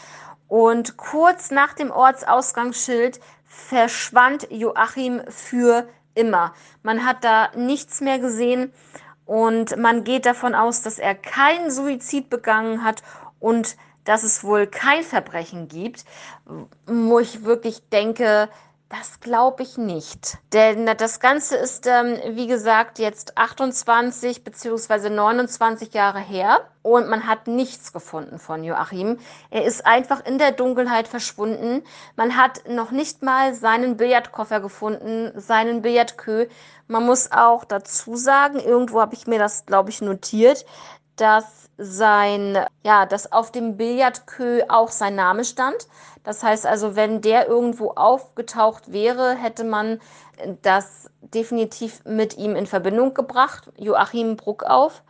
und 0.48 0.96
kurz 0.96 1.50
nach 1.52 1.74
dem 1.74 1.92
Ortsausgangsschild 1.92 3.20
verschwand 3.46 4.48
Joachim 4.50 5.22
für 5.28 5.86
immer. 6.14 6.54
Man 6.82 7.06
hat 7.06 7.22
da 7.22 7.50
nichts 7.54 8.00
mehr 8.00 8.18
gesehen 8.18 8.72
und 9.26 9.76
man 9.76 10.02
geht 10.02 10.26
davon 10.26 10.54
aus, 10.56 10.82
dass 10.82 10.98
er 10.98 11.14
keinen 11.14 11.70
Suizid 11.70 12.30
begangen 12.30 12.82
hat 12.82 13.02
und 13.38 13.76
dass 14.04 14.22
es 14.22 14.44
wohl 14.44 14.66
kein 14.66 15.02
Verbrechen 15.02 15.68
gibt, 15.68 16.04
wo 16.86 17.18
ich 17.18 17.44
wirklich 17.44 17.88
denke, 17.90 18.48
das 18.92 19.20
glaube 19.20 19.62
ich 19.62 19.78
nicht. 19.78 20.36
Denn 20.52 20.84
das 20.84 21.18
Ganze 21.18 21.56
ist, 21.56 21.86
ähm, 21.86 22.18
wie 22.36 22.46
gesagt, 22.46 22.98
jetzt 22.98 23.38
28 23.38 24.44
bzw. 24.44 25.08
29 25.08 25.94
Jahre 25.94 26.18
her 26.18 26.68
und 26.82 27.08
man 27.08 27.26
hat 27.26 27.46
nichts 27.46 27.94
gefunden 27.94 28.38
von 28.38 28.62
Joachim. 28.62 29.18
Er 29.48 29.64
ist 29.64 29.86
einfach 29.86 30.22
in 30.26 30.36
der 30.36 30.52
Dunkelheit 30.52 31.08
verschwunden. 31.08 31.82
Man 32.16 32.36
hat 32.36 32.68
noch 32.68 32.90
nicht 32.90 33.22
mal 33.22 33.54
seinen 33.54 33.96
Billardkoffer 33.96 34.60
gefunden, 34.60 35.32
seinen 35.40 35.80
Billardkö. 35.80 36.48
Man 36.86 37.06
muss 37.06 37.32
auch 37.32 37.64
dazu 37.64 38.16
sagen, 38.16 38.60
irgendwo 38.60 39.00
habe 39.00 39.14
ich 39.14 39.26
mir 39.26 39.38
das, 39.38 39.64
glaube 39.64 39.88
ich, 39.88 40.02
notiert, 40.02 40.66
dass 41.16 41.70
sein, 41.78 42.58
ja, 42.84 43.06
dass 43.06 43.32
auf 43.32 43.50
dem 43.50 43.76
Billardkö 43.76 44.62
auch 44.68 44.90
sein 44.90 45.14
Name 45.14 45.44
stand. 45.44 45.86
Das 46.22 46.42
heißt 46.42 46.66
also, 46.66 46.94
wenn 46.94 47.20
der 47.20 47.48
irgendwo 47.48 47.90
aufgetaucht 47.90 48.92
wäre, 48.92 49.34
hätte 49.34 49.64
man 49.64 50.00
das 50.62 51.10
definitiv 51.20 52.04
mit 52.04 52.36
ihm 52.36 52.56
in 52.56 52.66
Verbindung 52.66 53.14
gebracht. 53.14 53.70
Joachim 53.76 54.36
Bruckauf. 54.36 55.02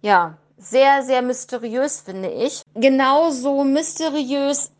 Ja, 0.00 0.36
sehr, 0.56 1.02
sehr 1.02 1.22
mysteriös, 1.22 2.00
finde 2.00 2.30
ich. 2.30 2.62
Genauso 2.74 3.64
mysteriös 3.64 4.72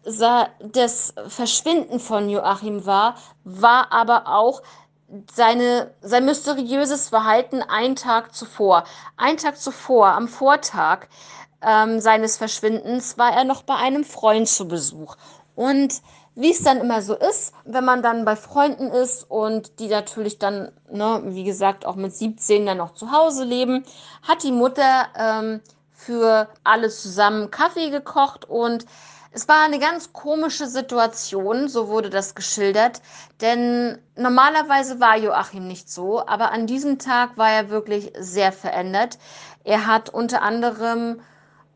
das 0.61 1.15
Verschwinden 1.29 2.01
von 2.01 2.29
Joachim 2.29 2.87
war, 2.87 3.17
war 3.45 3.93
aber 3.93 4.29
auch 4.29 4.63
seine, 5.33 5.95
sein 6.01 6.25
mysteriöses 6.25 7.09
Verhalten 7.09 7.63
einen 7.63 7.97
Tag 7.97 8.35
zuvor. 8.35 8.85
Einen 9.17 9.39
Tag 9.39 9.59
zuvor, 9.59 10.09
am 10.09 10.29
Vortag 10.29 11.07
ähm, 11.63 12.01
seines 12.01 12.37
Verschwindens, 12.37 13.19
war 13.19 13.33
er 13.33 13.45
noch 13.45 13.63
bei 13.63 13.77
einem 13.77 14.05
Freund 14.05 14.49
zu 14.49 14.67
Besuch. 14.67 15.17
Und 15.55 16.03
wie 16.35 16.51
es 16.51 16.63
dann 16.63 16.79
immer 16.81 17.01
so 17.01 17.15
ist, 17.15 17.55
wenn 17.65 17.85
man 17.85 18.03
dann 18.03 18.25
bei 18.25 18.35
Freunden 18.35 18.89
ist 18.89 19.31
und 19.31 19.79
die 19.79 19.87
natürlich 19.87 20.39
dann, 20.39 20.73
ne, 20.91 21.23
wie 21.27 21.45
gesagt, 21.45 21.87
auch 21.87 21.95
mit 21.95 22.15
17 22.15 22.67
dann 22.67 22.79
noch 22.79 22.95
zu 22.95 23.13
Hause 23.13 23.45
leben, 23.45 23.85
hat 24.23 24.43
die 24.43 24.51
Mutter 24.51 25.07
ähm, 25.17 25.61
für 25.93 26.49
alle 26.65 26.91
zusammen 26.91 27.53
Kaffee 27.53 27.91
gekocht 27.91 28.47
und 28.47 28.85
es 29.35 29.49
war 29.49 29.65
eine 29.65 29.81
ganz 29.81 30.13
komische 30.13 30.69
Situation, 30.69 31.69
so 31.69 31.89
wurde 31.89 32.09
das 32.09 32.37
geschildert, 32.37 33.03
denn 33.41 33.99
normalerweise 34.17 35.01
war 35.01 35.19
Joachim 35.19 35.67
nicht 35.67 35.91
so, 35.91 36.25
aber 36.25 36.53
an 36.53 36.69
diesem 36.69 37.01
Tag 37.01 37.37
war 37.37 37.51
er 37.51 37.69
wirklich 37.69 38.13
sehr 38.17 38.53
verändert. 38.53 39.19
Er 39.65 39.89
hat 39.89 40.09
unter 40.09 40.43
anderem 40.43 41.21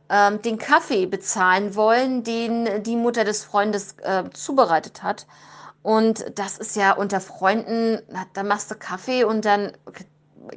ähm, 0.09 0.41
den 0.41 0.59
Kaffee 0.59 1.07
bezahlen 1.07 1.75
wollen, 1.75 2.23
den 2.23 2.85
die 2.85 2.97
Mutter 2.97 3.25
des 3.25 3.45
Freundes 3.45 3.97
äh, 4.03 4.31
zubereitet 4.31 5.03
hat. 5.03 5.27
Und 5.83 6.27
das 6.39 6.59
ist 6.59 6.77
ja 6.77 6.93
unter 6.93 7.21
Freunden, 7.21 8.01
da 8.35 8.45
machst 8.45 8.71
du 8.71 8.77
Kaffee 8.77 9.25
und 9.25 9.45
dann 9.45 9.73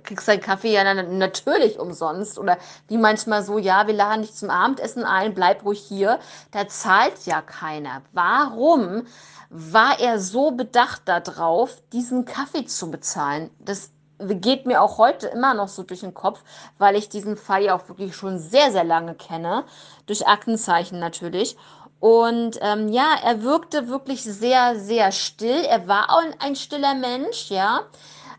kriegst 0.03 0.27
deinen 0.27 0.41
Kaffee 0.41 0.73
ja 0.73 0.93
natürlich 0.93 1.79
umsonst. 1.79 2.39
Oder 2.39 2.57
wie 2.87 2.97
manchmal 2.97 3.43
so, 3.43 3.57
ja, 3.57 3.87
wir 3.87 3.93
laden 3.93 4.21
dich 4.21 4.33
zum 4.33 4.49
Abendessen 4.49 5.03
ein, 5.03 5.33
bleib 5.33 5.65
ruhig 5.65 5.79
hier. 5.79 6.19
Da 6.51 6.67
zahlt 6.67 7.25
ja 7.25 7.41
keiner. 7.41 8.01
Warum 8.13 9.03
war 9.49 9.99
er 9.99 10.19
so 10.19 10.51
bedacht 10.51 11.01
darauf, 11.05 11.81
diesen 11.91 12.25
Kaffee 12.25 12.65
zu 12.65 12.89
bezahlen? 12.89 13.49
Das 13.59 13.91
geht 14.19 14.65
mir 14.65 14.81
auch 14.81 14.97
heute 14.97 15.27
immer 15.27 15.53
noch 15.53 15.67
so 15.67 15.83
durch 15.83 16.01
den 16.01 16.13
Kopf, 16.13 16.43
weil 16.77 16.95
ich 16.95 17.09
diesen 17.09 17.37
Fall 17.37 17.63
ja 17.63 17.75
auch 17.75 17.89
wirklich 17.89 18.15
schon 18.15 18.37
sehr, 18.37 18.71
sehr 18.71 18.83
lange 18.83 19.15
kenne. 19.15 19.65
Durch 20.05 20.27
Aktenzeichen 20.27 20.99
natürlich. 20.99 21.57
Und 21.99 22.57
ähm, 22.61 22.87
ja, 22.89 23.15
er 23.23 23.43
wirkte 23.43 23.87
wirklich 23.87 24.23
sehr, 24.23 24.79
sehr 24.79 25.11
still. 25.11 25.63
Er 25.65 25.87
war 25.87 26.09
auch 26.09 26.23
ein 26.39 26.55
stiller 26.55 26.95
Mensch, 26.95 27.49
ja. 27.51 27.81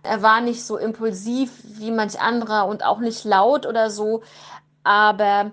Er 0.03 0.23
war 0.23 0.41
nicht 0.41 0.65
so 0.65 0.79
impulsiv 0.79 1.53
wie 1.65 1.91
manch 1.91 2.21
anderer 2.21 2.67
und 2.67 2.85
auch 2.85 2.99
nicht 2.99 3.25
laut 3.25 3.67
oder 3.67 3.91
so. 3.91 4.23
Aber 4.83 5.53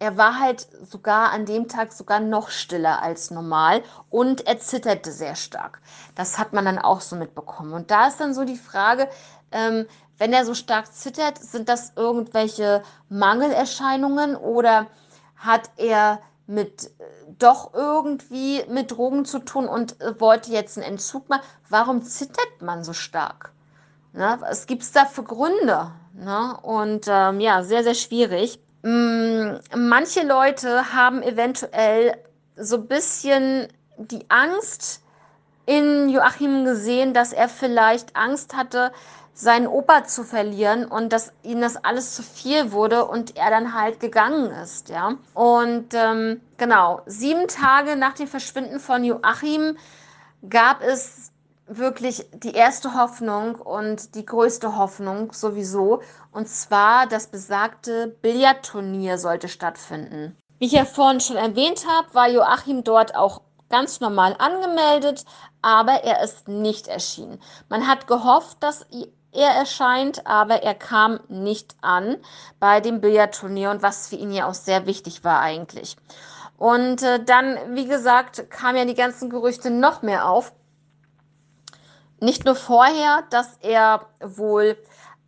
er 0.00 0.16
war 0.16 0.38
halt 0.38 0.66
sogar 0.86 1.32
an 1.32 1.44
dem 1.46 1.68
Tag 1.68 1.92
sogar 1.92 2.20
noch 2.20 2.50
stiller 2.50 3.02
als 3.02 3.30
normal 3.30 3.82
und 4.10 4.46
er 4.46 4.58
zitterte 4.58 5.10
sehr 5.12 5.34
stark. 5.34 5.80
Das 6.14 6.38
hat 6.38 6.52
man 6.52 6.64
dann 6.64 6.78
auch 6.78 7.00
so 7.00 7.16
mitbekommen. 7.16 7.72
Und 7.72 7.90
da 7.90 8.08
ist 8.08 8.20
dann 8.20 8.34
so 8.34 8.44
die 8.44 8.56
Frage, 8.56 9.08
ähm, 9.50 9.86
wenn 10.18 10.32
er 10.32 10.44
so 10.44 10.54
stark 10.54 10.92
zittert, 10.92 11.38
sind 11.38 11.68
das 11.68 11.92
irgendwelche 11.96 12.82
Mangelerscheinungen 13.08 14.36
oder 14.36 14.86
hat 15.36 15.70
er 15.76 16.20
mit 16.46 16.86
äh, 16.98 17.04
doch 17.38 17.74
irgendwie 17.74 18.64
mit 18.68 18.90
Drogen 18.92 19.24
zu 19.24 19.38
tun 19.40 19.68
und 19.68 20.00
äh, 20.00 20.20
wollte 20.20 20.50
jetzt 20.50 20.76
einen 20.76 20.86
Entzug 20.86 21.28
machen? 21.28 21.42
Warum 21.68 22.02
zittert 22.02 22.60
man 22.60 22.84
so 22.84 22.92
stark? 22.92 23.52
Ne? 24.18 24.36
Was 24.40 24.66
gibt 24.66 24.82
es 24.82 24.90
da 24.90 25.04
für 25.04 25.22
Gründe? 25.22 25.92
Ne? 26.12 26.58
Und 26.62 27.06
ähm, 27.08 27.38
ja, 27.38 27.62
sehr, 27.62 27.84
sehr 27.84 27.94
schwierig. 27.94 28.58
Mm, 28.82 29.58
manche 29.76 30.26
Leute 30.26 30.92
haben 30.92 31.22
eventuell 31.22 32.16
so 32.56 32.78
ein 32.78 32.88
bisschen 32.88 33.68
die 33.96 34.28
Angst 34.28 35.04
in 35.66 36.08
Joachim 36.08 36.64
gesehen, 36.64 37.14
dass 37.14 37.32
er 37.32 37.48
vielleicht 37.48 38.16
Angst 38.16 38.56
hatte, 38.56 38.90
seinen 39.34 39.68
Opa 39.68 40.02
zu 40.02 40.24
verlieren 40.24 40.86
und 40.86 41.12
dass 41.12 41.32
ihm 41.44 41.60
das 41.60 41.76
alles 41.76 42.16
zu 42.16 42.24
viel 42.24 42.72
wurde 42.72 43.04
und 43.04 43.36
er 43.36 43.50
dann 43.50 43.72
halt 43.72 44.00
gegangen 44.00 44.50
ist, 44.50 44.88
ja. 44.88 45.14
Und 45.34 45.94
ähm, 45.94 46.40
genau, 46.56 47.02
sieben 47.06 47.46
Tage 47.46 47.94
nach 47.94 48.14
dem 48.14 48.26
Verschwinden 48.26 48.80
von 48.80 49.04
Joachim 49.04 49.76
gab 50.50 50.82
es 50.82 51.30
wirklich 51.68 52.26
die 52.32 52.52
erste 52.52 52.94
Hoffnung 52.94 53.56
und 53.56 54.14
die 54.14 54.24
größte 54.24 54.76
Hoffnung 54.76 55.32
sowieso. 55.32 56.02
Und 56.32 56.48
zwar 56.48 57.06
das 57.06 57.28
besagte 57.28 58.08
Billardturnier 58.22 59.18
sollte 59.18 59.48
stattfinden. 59.48 60.36
Wie 60.58 60.66
ich 60.66 60.72
ja 60.72 60.84
vorhin 60.84 61.20
schon 61.20 61.36
erwähnt 61.36 61.86
habe, 61.88 62.12
war 62.14 62.28
Joachim 62.28 62.82
dort 62.82 63.14
auch 63.14 63.42
ganz 63.68 64.00
normal 64.00 64.34
angemeldet, 64.38 65.24
aber 65.62 66.04
er 66.04 66.22
ist 66.22 66.48
nicht 66.48 66.88
erschienen. 66.88 67.40
Man 67.68 67.86
hat 67.86 68.06
gehofft, 68.06 68.56
dass 68.60 68.86
er 69.32 69.50
erscheint, 69.50 70.26
aber 70.26 70.62
er 70.62 70.74
kam 70.74 71.20
nicht 71.28 71.76
an 71.80 72.16
bei 72.58 72.80
dem 72.80 73.00
Billardturnier 73.00 73.70
und 73.70 73.82
was 73.82 74.08
für 74.08 74.16
ihn 74.16 74.32
ja 74.32 74.48
auch 74.48 74.54
sehr 74.54 74.86
wichtig 74.86 75.22
war 75.22 75.40
eigentlich. 75.40 75.96
Und 76.56 77.02
äh, 77.02 77.22
dann, 77.22 77.76
wie 77.76 77.86
gesagt, 77.86 78.50
kamen 78.50 78.78
ja 78.78 78.84
die 78.84 78.94
ganzen 78.94 79.30
Gerüchte 79.30 79.70
noch 79.70 80.02
mehr 80.02 80.28
auf, 80.28 80.52
nicht 82.20 82.44
nur 82.44 82.56
vorher, 82.56 83.24
dass 83.30 83.56
er 83.60 84.06
wohl 84.20 84.76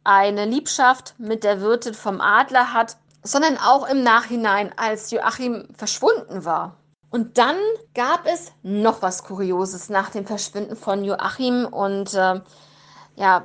eine 0.05 0.45
Liebschaft 0.45 1.15
mit 1.19 1.45
der 1.45 1.61
Wirtin 1.61 1.95
vom 1.95 2.21
Adler 2.21 2.73
hat, 2.73 2.97
sondern 3.23 3.59
auch 3.59 3.89
im 3.89 4.03
Nachhinein, 4.03 4.73
als 4.77 5.11
Joachim 5.11 5.69
verschwunden 5.77 6.45
war. 6.45 6.77
Und 7.11 7.39
dann 7.39 7.57
gab 7.95 8.27
es 8.27 8.53
noch 8.63 9.03
was 9.03 9.25
Kurioses 9.25 9.89
nach 9.89 10.11
dem 10.11 10.27
Verschwinden 10.27 10.77
von 10.77 11.05
Joachim 11.05 11.67
und 11.67 12.15
äh, 12.15 12.41
ja, 13.17 13.45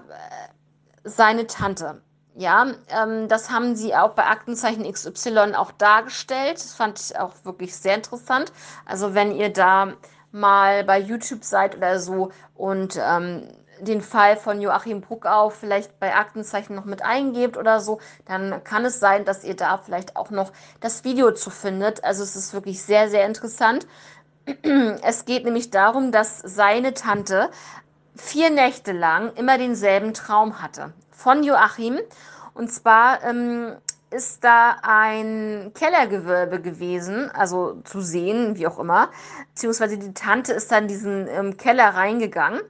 seine 1.04 1.48
Tante. 1.48 2.02
Ja, 2.38 2.68
ähm, 2.90 3.28
das 3.28 3.50
haben 3.50 3.76
sie 3.76 3.96
auch 3.96 4.12
bei 4.12 4.26
Aktenzeichen 4.26 4.92
XY 4.92 5.56
auch 5.56 5.72
dargestellt. 5.72 6.58
Das 6.58 6.74
fand 6.74 7.00
ich 7.00 7.18
auch 7.18 7.34
wirklich 7.44 7.76
sehr 7.76 7.96
interessant. 7.96 8.52
Also 8.86 9.14
wenn 9.14 9.34
ihr 9.34 9.52
da 9.52 9.94
mal 10.36 10.84
bei 10.84 11.00
YouTube 11.00 11.44
seid 11.44 11.78
oder 11.78 12.00
so 12.00 12.32
und 12.56 13.00
ähm, 13.02 13.48
den 13.80 14.02
Fall 14.02 14.38
von 14.38 14.62
Joachim 14.62 15.02
Bruckauf 15.02 15.56
vielleicht 15.56 16.00
bei 16.00 16.14
Aktenzeichen 16.14 16.76
noch 16.76 16.86
mit 16.86 17.02
eingebt 17.04 17.58
oder 17.58 17.80
so, 17.80 18.00
dann 18.26 18.64
kann 18.64 18.86
es 18.86 19.00
sein, 19.00 19.26
dass 19.26 19.44
ihr 19.44 19.56
da 19.56 19.78
vielleicht 19.78 20.16
auch 20.16 20.30
noch 20.30 20.52
das 20.82 21.04
Video 21.04 21.32
zu 21.32 21.50
findet. 21.50 22.04
Also 22.04 22.24
es 22.24 22.36
ist 22.36 22.54
wirklich 22.54 22.84
sehr, 22.84 23.10
sehr 23.10 23.26
interessant. 23.26 23.88
Es 25.02 25.26
geht 25.26 25.44
nämlich 25.44 25.72
darum, 25.72 26.12
dass 26.12 26.40
seine 26.40 26.94
Tante 26.94 27.50
vier 28.16 28.50
Nächte 28.50 28.92
lang 28.92 29.34
immer 29.36 29.58
denselben 29.58 30.14
Traum 30.14 30.62
hatte 30.62 30.94
von 31.12 31.44
Joachim. 31.44 32.00
Und 32.54 32.72
zwar 32.72 33.24
ähm, 33.24 33.76
ist 34.16 34.44
da 34.44 34.78
ein 34.82 35.72
Kellergewölbe 35.74 36.62
gewesen, 36.62 37.30
also 37.32 37.82
zu 37.84 38.00
sehen, 38.00 38.56
wie 38.56 38.66
auch 38.66 38.80
immer. 38.80 39.12
Beziehungsweise 39.54 39.98
die 39.98 40.14
Tante 40.14 40.54
ist 40.54 40.72
dann 40.72 40.84
in 40.84 40.88
diesen 40.88 41.28
ähm, 41.28 41.58
Keller 41.58 41.90
reingegangen. 41.90 42.62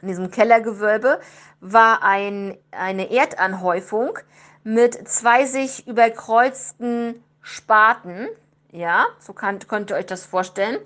In 0.00 0.08
diesem 0.08 0.30
Kellergewölbe 0.30 1.20
war 1.60 2.02
ein, 2.02 2.56
eine 2.70 3.10
Erdanhäufung 3.10 4.18
mit 4.64 5.08
zwei 5.08 5.44
sich 5.44 5.86
überkreuzten 5.86 7.22
Spaten. 7.42 8.28
Ja, 8.72 9.06
so 9.18 9.32
kann, 9.32 9.58
könnt 9.60 9.90
ihr 9.90 9.96
euch 9.96 10.06
das 10.06 10.24
vorstellen. 10.24 10.78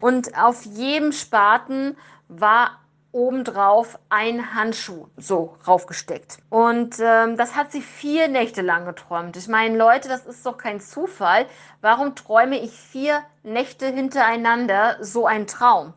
Und 0.00 0.38
auf 0.38 0.64
jedem 0.64 1.12
Spaten 1.12 1.96
war 2.28 2.80
obendrauf 3.16 3.98
ein 4.10 4.54
Handschuh 4.54 5.06
so 5.16 5.56
raufgesteckt. 5.66 6.36
Und 6.50 6.96
ähm, 7.00 7.38
das 7.38 7.56
hat 7.56 7.72
sie 7.72 7.80
vier 7.80 8.28
Nächte 8.28 8.60
lang 8.60 8.84
geträumt. 8.84 9.38
Ich 9.38 9.48
meine, 9.48 9.76
Leute, 9.76 10.08
das 10.08 10.26
ist 10.26 10.44
doch 10.44 10.58
kein 10.58 10.80
Zufall. 10.80 11.46
Warum 11.80 12.14
träume 12.14 12.60
ich 12.60 12.72
vier 12.72 13.22
Nächte 13.42 13.86
hintereinander 13.86 14.98
so 15.00 15.26
einen 15.26 15.46
Traum? 15.46 15.94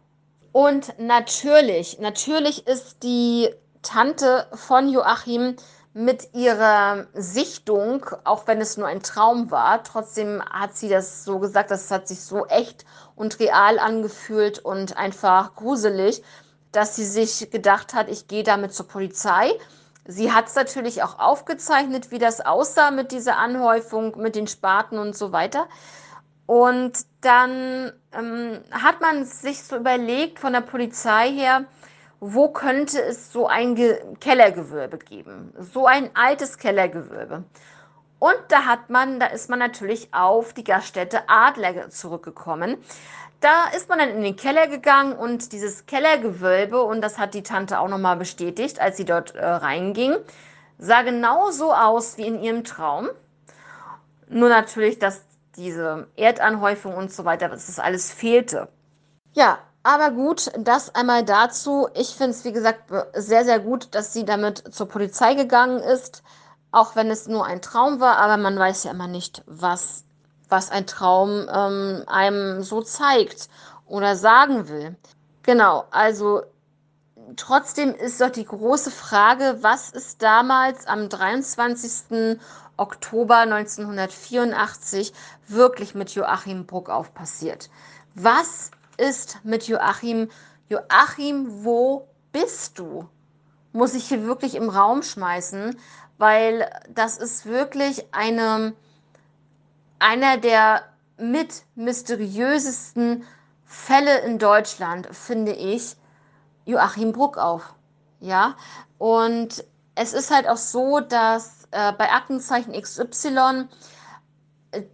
Und 0.53 0.97
natürlich, 0.97 1.99
natürlich 1.99 2.65
ist 2.65 3.03
die 3.03 3.49
Tante 3.81 4.47
von 4.53 4.87
Joachim 4.87 5.57
mit 5.93 6.33
ihrer 6.33 7.07
Sichtung, 7.13 8.05
auch 8.23 8.47
wenn 8.47 8.61
es 8.61 8.77
nur 8.77 8.87
ein 8.87 9.03
Traum 9.03 9.51
war, 9.51 9.83
trotzdem 9.83 10.41
hat 10.49 10.73
sie 10.75 10.87
das 10.87 11.25
so 11.25 11.39
gesagt, 11.39 11.71
das 11.71 11.91
hat 11.91 12.07
sich 12.07 12.21
so 12.21 12.45
echt 12.45 12.85
und 13.15 13.39
real 13.39 13.77
angefühlt 13.77 14.59
und 14.59 14.95
einfach 14.95 15.55
gruselig 15.55 16.23
dass 16.71 16.95
sie 16.95 17.05
sich 17.05 17.49
gedacht 17.51 17.93
hat, 17.93 18.09
ich 18.09 18.27
gehe 18.27 18.43
damit 18.43 18.73
zur 18.73 18.87
Polizei. 18.87 19.51
Sie 20.05 20.31
hat 20.31 20.47
es 20.47 20.55
natürlich 20.55 21.03
auch 21.03 21.19
aufgezeichnet, 21.19 22.11
wie 22.11 22.19
das 22.19 22.41
aussah 22.41 22.91
mit 22.91 23.11
dieser 23.11 23.37
Anhäufung, 23.37 24.17
mit 24.17 24.35
den 24.35 24.47
Spaten 24.47 24.97
und 24.97 25.15
so 25.15 25.31
weiter. 25.31 25.67
Und 26.45 27.05
dann 27.21 27.93
ähm, 28.11 28.61
hat 28.71 29.01
man 29.01 29.25
sich 29.25 29.61
so 29.61 29.75
überlegt 29.75 30.39
von 30.39 30.53
der 30.53 30.61
Polizei 30.61 31.31
her, 31.31 31.65
wo 32.19 32.49
könnte 32.49 33.01
es 33.01 33.31
so 33.31 33.47
ein 33.47 33.75
Ge 33.75 34.01
Kellergewölbe 34.19 34.97
geben? 34.97 35.53
So 35.59 35.85
ein 35.85 36.09
altes 36.15 36.57
Kellergewölbe. 36.57 37.43
Und 38.19 38.37
da 38.49 38.65
hat 38.65 38.89
man, 38.89 39.19
da 39.19 39.27
ist 39.27 39.49
man 39.49 39.59
natürlich 39.59 40.13
auf 40.13 40.53
die 40.53 40.63
Gaststätte 40.63 41.29
Adler 41.29 41.89
zurückgekommen. 41.89 42.77
Da 43.39 43.69
ist 43.75 43.87
man 43.87 43.99
dann 43.99 44.09
in 44.09 44.21
den 44.21 44.35
Keller 44.35 44.67
gegangen 44.67 45.13
und 45.13 45.53
dieses 45.53 45.85
Kellergewölbe, 45.85 46.81
und 46.81 47.01
das 47.01 47.17
hat 47.17 47.33
die 47.33 47.43
Tante 47.43 47.79
auch 47.79 47.87
nochmal 47.87 48.17
bestätigt, 48.17 48.81
als 48.81 48.97
sie 48.97 49.05
dort 49.05 49.35
äh, 49.35 49.45
reinging, 49.45 50.17
sah 50.77 51.03
genau 51.03 51.51
so 51.51 51.73
aus 51.73 52.17
wie 52.17 52.27
in 52.27 52.41
ihrem 52.41 52.63
Traum. 52.65 53.09
Nur 54.27 54.49
natürlich, 54.49 54.99
dass 54.99 55.21
diese 55.55 56.07
Erdanhäufung 56.15 56.95
und 56.95 57.13
so 57.13 57.25
weiter, 57.25 57.49
dass 57.49 57.67
das 57.67 57.79
alles 57.79 58.11
fehlte. 58.11 58.67
Ja, 59.33 59.59
aber 59.83 60.11
gut, 60.11 60.51
das 60.57 60.93
einmal 60.93 61.23
dazu. 61.23 61.87
Ich 61.93 62.15
finde 62.15 62.31
es, 62.31 62.43
wie 62.43 62.51
gesagt, 62.51 62.91
sehr, 63.13 63.45
sehr 63.45 63.59
gut, 63.59 63.95
dass 63.95 64.13
sie 64.13 64.25
damit 64.25 64.73
zur 64.73 64.87
Polizei 64.87 65.33
gegangen 65.35 65.79
ist, 65.79 66.23
auch 66.71 66.95
wenn 66.95 67.09
es 67.09 67.27
nur 67.27 67.45
ein 67.45 67.61
Traum 67.61 67.99
war, 67.99 68.17
aber 68.17 68.37
man 68.37 68.57
weiß 68.59 68.83
ja 68.83 68.91
immer 68.91 69.07
nicht, 69.07 69.43
was 69.47 70.03
was 70.49 70.71
ein 70.71 70.87
Traum 70.87 71.47
ähm, 71.51 72.03
einem 72.07 72.63
so 72.63 72.81
zeigt 72.81 73.49
oder 73.85 74.15
sagen 74.15 74.67
will. 74.67 74.95
Genau, 75.43 75.85
also 75.91 76.41
trotzdem 77.35 77.93
ist 77.93 78.19
doch 78.19 78.29
die 78.29 78.45
große 78.45 78.91
Frage, 78.91 79.59
was 79.61 79.89
ist 79.89 80.21
damals 80.21 80.87
am 80.87 81.09
23. 81.09 82.39
Oktober 82.77 83.37
1984 83.37 85.13
wirklich 85.47 85.95
mit 85.95 86.11
Joachim 86.11 86.65
Bruckauf 86.65 87.13
passiert? 87.13 87.69
Was 88.15 88.71
ist 88.97 89.39
mit 89.43 89.67
Joachim? 89.67 90.29
Joachim, 90.69 91.63
wo 91.63 92.07
bist 92.31 92.79
du? 92.79 93.07
Muss 93.71 93.93
ich 93.93 94.07
hier 94.07 94.25
wirklich 94.25 94.55
im 94.55 94.69
Raum 94.69 95.03
schmeißen, 95.03 95.77
weil 96.17 96.69
das 96.89 97.17
ist 97.17 97.45
wirklich 97.45 98.05
eine 98.13 98.73
einer 99.99 100.37
der 100.37 100.83
mit 101.17 101.63
mysteriösesten 101.75 103.25
Fälle 103.65 104.19
in 104.19 104.39
Deutschland, 104.39 105.07
finde 105.11 105.51
ich, 105.53 105.95
Joachim 106.65 107.11
Bruck 107.11 107.37
auf. 107.37 107.73
Ja, 108.19 108.55
und 108.97 109.63
es 109.95 110.13
ist 110.13 110.31
halt 110.31 110.47
auch 110.47 110.57
so, 110.57 110.99
dass 110.99 111.67
äh, 111.71 111.93
bei 111.93 112.11
Aktenzeichen 112.11 112.73
XY 112.73 113.67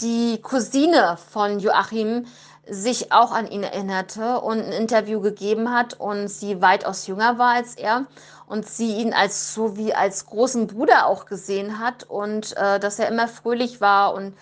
die 0.01 0.41
Cousine 0.41 1.17
von 1.31 1.59
Joachim 1.59 2.25
sich 2.67 3.11
auch 3.11 3.31
an 3.31 3.47
ihn 3.47 3.63
erinnerte 3.63 4.39
und 4.41 4.59
ein 4.59 4.71
Interview 4.71 5.21
gegeben 5.21 5.71
hat 5.71 5.93
und 5.99 6.27
sie 6.27 6.61
weitaus 6.61 7.05
jünger 7.07 7.37
war 7.37 7.53
als 7.53 7.75
er 7.75 8.05
und 8.47 8.67
sie 8.67 8.95
ihn 8.97 9.13
als 9.13 9.53
so 9.53 9.77
wie 9.77 9.93
als 9.93 10.25
großen 10.25 10.67
Bruder 10.67 11.05
auch 11.05 11.25
gesehen 11.25 11.79
hat 11.79 12.03
und 12.05 12.57
äh, 12.57 12.79
dass 12.79 12.97
er 12.99 13.07
immer 13.09 13.27
fröhlich 13.27 13.81
war 13.81 14.13
und 14.13 14.35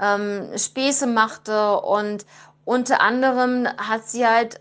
ähm, 0.00 0.50
Späße 0.56 1.06
machte 1.06 1.80
und 1.80 2.24
unter 2.64 3.00
anderem 3.00 3.66
hat 3.78 4.08
sie 4.08 4.26
halt 4.26 4.60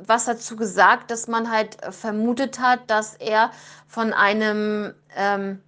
was 0.00 0.26
dazu 0.26 0.56
gesagt, 0.56 1.10
dass 1.10 1.28
man 1.28 1.50
halt 1.50 1.76
vermutet 1.90 2.60
hat, 2.60 2.80
dass 2.88 3.14
er 3.14 3.50
von 3.86 4.12
einem 4.12 4.94
ähm, 5.16 5.60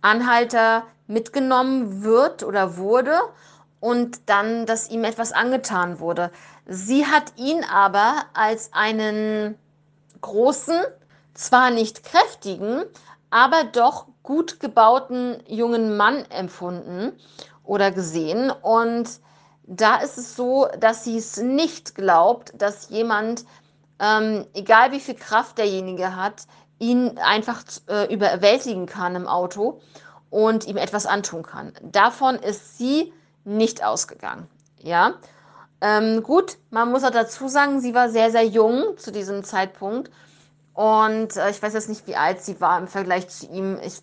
Anhalter 0.00 0.84
mitgenommen 1.06 2.02
wird 2.02 2.42
oder 2.42 2.76
wurde 2.76 3.18
und 3.80 4.20
dann, 4.26 4.66
dass 4.66 4.88
ihm 4.90 5.04
etwas 5.04 5.32
angetan 5.32 6.00
wurde. 6.00 6.30
Sie 6.66 7.06
hat 7.06 7.34
ihn 7.36 7.64
aber 7.64 8.24
als 8.34 8.72
einen 8.72 9.56
großen, 10.20 10.80
zwar 11.34 11.70
nicht 11.70 12.04
kräftigen, 12.04 12.84
aber 13.30 13.64
doch 13.64 14.06
gut 14.22 14.60
gebauten 14.60 15.42
jungen 15.46 15.96
Mann 15.96 16.24
empfunden 16.30 17.12
oder 17.66 17.90
gesehen. 17.90 18.50
Und 18.50 19.08
da 19.64 19.96
ist 19.96 20.18
es 20.18 20.36
so, 20.36 20.68
dass 20.78 21.04
sie 21.04 21.18
es 21.18 21.36
nicht 21.36 21.94
glaubt, 21.94 22.52
dass 22.56 22.88
jemand, 22.88 23.44
ähm, 23.98 24.46
egal 24.54 24.92
wie 24.92 25.00
viel 25.00 25.14
Kraft 25.14 25.58
derjenige 25.58 26.16
hat, 26.16 26.46
ihn 26.78 27.18
einfach 27.18 27.62
äh, 27.88 28.12
überwältigen 28.12 28.86
kann 28.86 29.14
im 29.14 29.26
Auto 29.26 29.80
und 30.30 30.66
ihm 30.66 30.76
etwas 30.76 31.06
antun 31.06 31.42
kann. 31.42 31.72
Davon 31.82 32.36
ist 32.36 32.78
sie 32.78 33.12
nicht 33.44 33.84
ausgegangen. 33.84 34.48
Ja, 34.82 35.14
ähm, 35.80 36.22
gut, 36.22 36.58
man 36.70 36.90
muss 36.90 37.04
auch 37.04 37.10
dazu 37.10 37.48
sagen, 37.48 37.80
sie 37.80 37.94
war 37.94 38.08
sehr, 38.08 38.30
sehr 38.30 38.44
jung 38.44 38.96
zu 38.98 39.12
diesem 39.12 39.44
Zeitpunkt. 39.44 40.10
Und 40.74 41.36
äh, 41.36 41.50
ich 41.50 41.62
weiß 41.62 41.74
jetzt 41.74 41.88
nicht, 41.88 42.06
wie 42.06 42.16
alt 42.16 42.42
sie 42.42 42.60
war 42.60 42.78
im 42.78 42.88
Vergleich 42.88 43.28
zu 43.28 43.46
ihm. 43.46 43.78
Ich, 43.82 44.00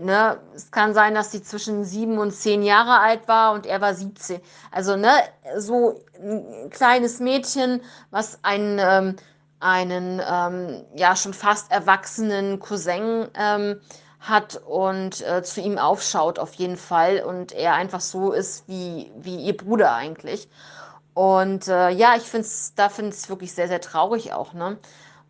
ne, 0.00 0.38
es 0.54 0.70
kann 0.70 0.94
sein, 0.94 1.14
dass 1.14 1.32
sie 1.32 1.42
zwischen 1.42 1.84
sieben 1.84 2.18
und 2.18 2.32
zehn 2.32 2.62
Jahre 2.62 2.98
alt 3.00 3.28
war 3.28 3.52
und 3.52 3.66
er 3.66 3.80
war 3.80 3.94
17. 3.94 4.40
Also, 4.70 4.96
ne, 4.96 5.10
so 5.56 6.00
ein 6.20 6.70
kleines 6.70 7.20
Mädchen, 7.20 7.82
was 8.10 8.38
einen, 8.42 8.78
ähm, 8.80 9.16
einen 9.60 10.22
ähm, 10.28 10.84
ja 10.94 11.16
schon 11.16 11.34
fast 11.34 11.70
erwachsenen 11.70 12.58
Cousin 12.60 13.28
ähm, 13.34 13.80
hat 14.20 14.60
und 14.66 15.20
äh, 15.26 15.42
zu 15.42 15.60
ihm 15.60 15.78
aufschaut 15.78 16.38
auf 16.38 16.54
jeden 16.54 16.76
Fall 16.76 17.22
und 17.22 17.52
er 17.52 17.74
einfach 17.74 18.00
so 18.00 18.32
ist 18.32 18.68
wie, 18.68 19.10
wie 19.16 19.36
ihr 19.36 19.56
Bruder 19.56 19.94
eigentlich. 19.94 20.48
Und 21.14 21.66
äh, 21.68 21.90
ja, 21.90 22.14
ich 22.16 22.22
finde 22.24 22.46
es, 22.46 22.74
da 22.76 22.88
finde 22.88 23.10
ich 23.10 23.16
es 23.16 23.28
wirklich 23.28 23.52
sehr, 23.52 23.68
sehr 23.68 23.80
traurig 23.80 24.32
auch, 24.32 24.52
ne? 24.52 24.78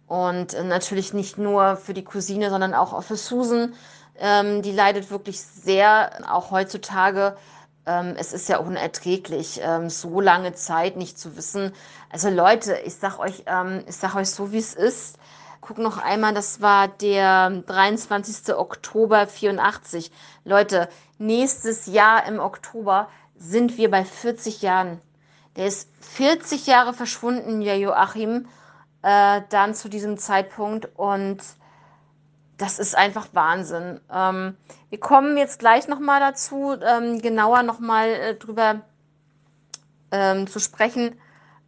Und 0.07 0.55
äh, 0.55 0.65
natürlich 0.65 1.13
nicht 1.13 1.39
nur 1.39 1.77
für 1.77 1.95
die 1.95 2.05
Cousine, 2.05 2.51
sondern 2.51 2.75
auch 2.75 3.03
für 3.03 3.17
Susan. 3.17 3.75
Ähm, 4.19 4.63
die 4.63 4.73
leidet 4.73 5.11
wirklich 5.11 5.41
sehr, 5.41 6.11
auch 6.31 6.51
heutzutage. 6.51 7.37
Ähm, 7.87 8.15
es 8.19 8.33
ist 8.33 8.49
ja 8.49 8.59
unerträglich, 8.59 9.61
ähm, 9.63 9.91
so 9.91 10.21
lange 10.21 10.55
Zeit 10.55 10.97
nicht 10.97 11.19
zu 11.19 11.37
wissen. 11.37 11.73
Also 12.11 12.31
Leute, 12.31 12.77
ich 12.85 12.95
sag 12.97 13.19
euch, 13.19 13.45
ähm, 13.47 13.85
ich 13.87 13.97
sag 13.97 14.15
euch 14.15 14.31
so, 14.31 14.53
wie 14.53 14.59
es 14.59 14.75
ist 14.75 15.19
guck 15.69 15.79
noch 15.79 15.99
einmal, 15.99 16.35
das 16.35 16.61
war 16.61 16.89
der 16.89 17.51
23. 17.51 18.55
Oktober 18.55 19.27
84. 19.27 20.11
Leute, 20.45 20.89
nächstes 21.19 21.87
Jahr 21.87 22.27
im 22.27 22.39
Oktober 22.39 23.09
sind 23.37 23.77
wir 23.77 23.91
bei 23.91 24.05
40 24.05 24.63
Jahren. 24.63 25.01
Der 25.57 25.67
ist 25.67 25.91
40 26.01 26.67
Jahre 26.67 26.95
verschwunden, 26.95 27.61
der 27.61 27.79
Joachim, 27.79 28.49
äh, 29.03 29.43
dann 29.51 29.75
zu 29.75 29.89
diesem 29.89 30.17
Zeitpunkt. 30.17 30.89
Und 30.97 31.43
das 32.59 32.79
ist 32.79 32.97
einfach 32.97 33.29
Wahnsinn. 33.33 34.01
Ähm, 34.13 34.57
wir 34.91 35.01
kommen 35.01 35.39
jetzt 35.39 35.59
gleich 35.59 35.89
nochmal 35.89 36.21
dazu, 36.21 36.77
ähm, 36.83 37.23
genauer 37.23 37.63
nochmal 37.63 38.09
äh, 38.09 38.35
drüber 38.35 38.83
ähm, 40.11 40.47
zu 40.47 40.59
sprechen, 40.59 41.19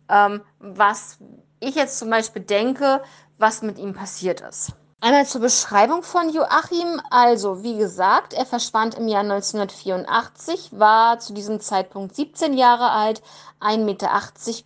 ähm, 0.08 0.42
was 0.58 1.18
ich 1.60 1.76
jetzt 1.76 1.98
zum 1.98 2.10
Beispiel 2.10 2.42
denke, 2.42 3.02
was 3.38 3.62
mit 3.62 3.78
ihm 3.78 3.94
passiert 3.94 4.40
ist. 4.40 4.72
Einmal 5.02 5.24
zur 5.24 5.40
Beschreibung 5.40 6.02
von 6.02 6.28
Joachim. 6.28 7.00
Also, 7.08 7.62
wie 7.62 7.78
gesagt, 7.78 8.34
er 8.34 8.44
verschwand 8.44 8.96
im 8.96 9.08
Jahr 9.08 9.22
1984, 9.22 10.78
war 10.78 11.18
zu 11.20 11.32
diesem 11.32 11.58
Zeitpunkt 11.60 12.14
17 12.14 12.52
Jahre 12.52 12.90
alt, 12.90 13.22
1,80 13.60 13.84
Meter 13.84 14.10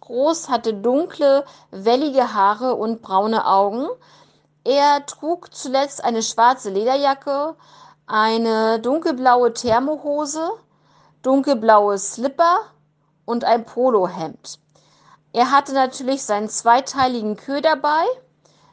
groß, 0.00 0.48
hatte 0.48 0.74
dunkle, 0.74 1.44
wellige 1.70 2.34
Haare 2.34 2.74
und 2.74 3.00
braune 3.00 3.46
Augen. 3.46 3.86
Er 4.64 5.04
trug 5.04 5.54
zuletzt 5.54 6.02
eine 6.02 6.22
schwarze 6.22 6.70
Lederjacke, 6.70 7.54
eine 8.06 8.80
dunkelblaue 8.80 9.52
Thermohose, 9.52 10.50
dunkelblaue 11.22 11.98
Slipper 11.98 12.60
und 13.26 13.44
ein 13.44 13.66
Polohemd. 13.66 14.58
Er 15.34 15.50
hatte 15.50 15.74
natürlich 15.74 16.22
seinen 16.24 16.48
zweiteiligen 16.48 17.36
Kö 17.36 17.60
dabei 17.60 18.04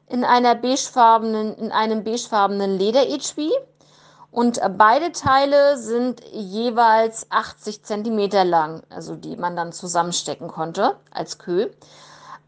in, 0.07 0.23
einer 0.23 0.55
beigefarbenen, 0.55 1.55
in 1.55 1.71
einem 1.71 2.03
beigefarbenen 2.03 2.77
Lederetui. 2.77 3.51
Und 4.31 4.61
beide 4.77 5.11
Teile 5.11 5.77
sind 5.77 6.21
jeweils 6.31 7.29
80 7.31 7.83
cm 7.83 8.29
lang, 8.47 8.83
also 8.89 9.15
die 9.15 9.35
man 9.35 9.57
dann 9.57 9.73
zusammenstecken 9.73 10.47
konnte 10.47 10.95
als 11.11 11.37
Kö. 11.37 11.69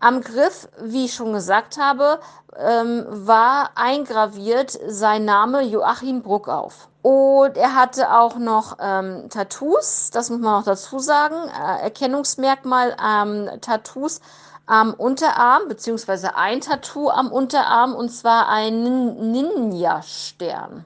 Am 0.03 0.19
Griff, 0.19 0.67
wie 0.81 1.05
ich 1.05 1.13
schon 1.13 1.31
gesagt 1.31 1.77
habe, 1.77 2.19
ähm, 2.57 3.05
war 3.07 3.69
eingraviert 3.75 4.77
sein 4.85 5.23
Name 5.23 5.61
Joachim 5.61 6.21
Bruckauf. 6.21 6.89
Und 7.01 7.55
er 7.55 7.73
hatte 7.73 8.13
auch 8.13 8.35
noch 8.35 8.79
ähm, 8.81 9.29
Tattoos, 9.29 10.09
das 10.11 10.29
muss 10.29 10.41
man 10.41 10.59
noch 10.59 10.65
dazu 10.65 10.99
sagen. 10.99 11.35
Äh, 11.35 11.83
Erkennungsmerkmal 11.83 12.97
ähm, 13.01 13.61
Tattoos 13.61 14.19
am 14.65 14.93
Unterarm, 14.93 15.69
beziehungsweise 15.69 16.35
ein 16.35 16.59
Tattoo 16.59 17.09
am 17.09 17.31
Unterarm, 17.31 17.95
und 17.95 18.09
zwar 18.09 18.49
ein 18.49 18.83
Ninja-Stern 19.31 20.83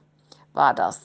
war 0.52 0.74
das. 0.74 1.00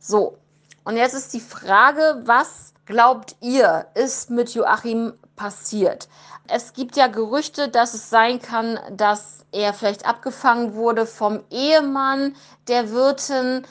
So, 0.00 0.38
und 0.84 0.96
jetzt 0.96 1.12
ist 1.12 1.34
die 1.34 1.40
Frage, 1.40 2.22
was 2.24 2.72
glaubt 2.86 3.36
ihr, 3.42 3.84
ist 3.92 4.30
mit 4.30 4.54
Joachim 4.54 5.12
passiert? 5.36 6.08
Es 6.46 6.74
gibt 6.74 6.96
ja 6.96 7.06
Gerüchte, 7.06 7.68
dass 7.68 7.94
es 7.94 8.10
sein 8.10 8.40
kann, 8.40 8.78
dass 8.90 9.46
er 9.50 9.72
vielleicht 9.72 10.06
abgefangen 10.06 10.74
wurde 10.74 11.06
vom 11.06 11.42
Ehemann 11.50 12.34
der 12.68 12.90
Wirtin, 12.90 13.66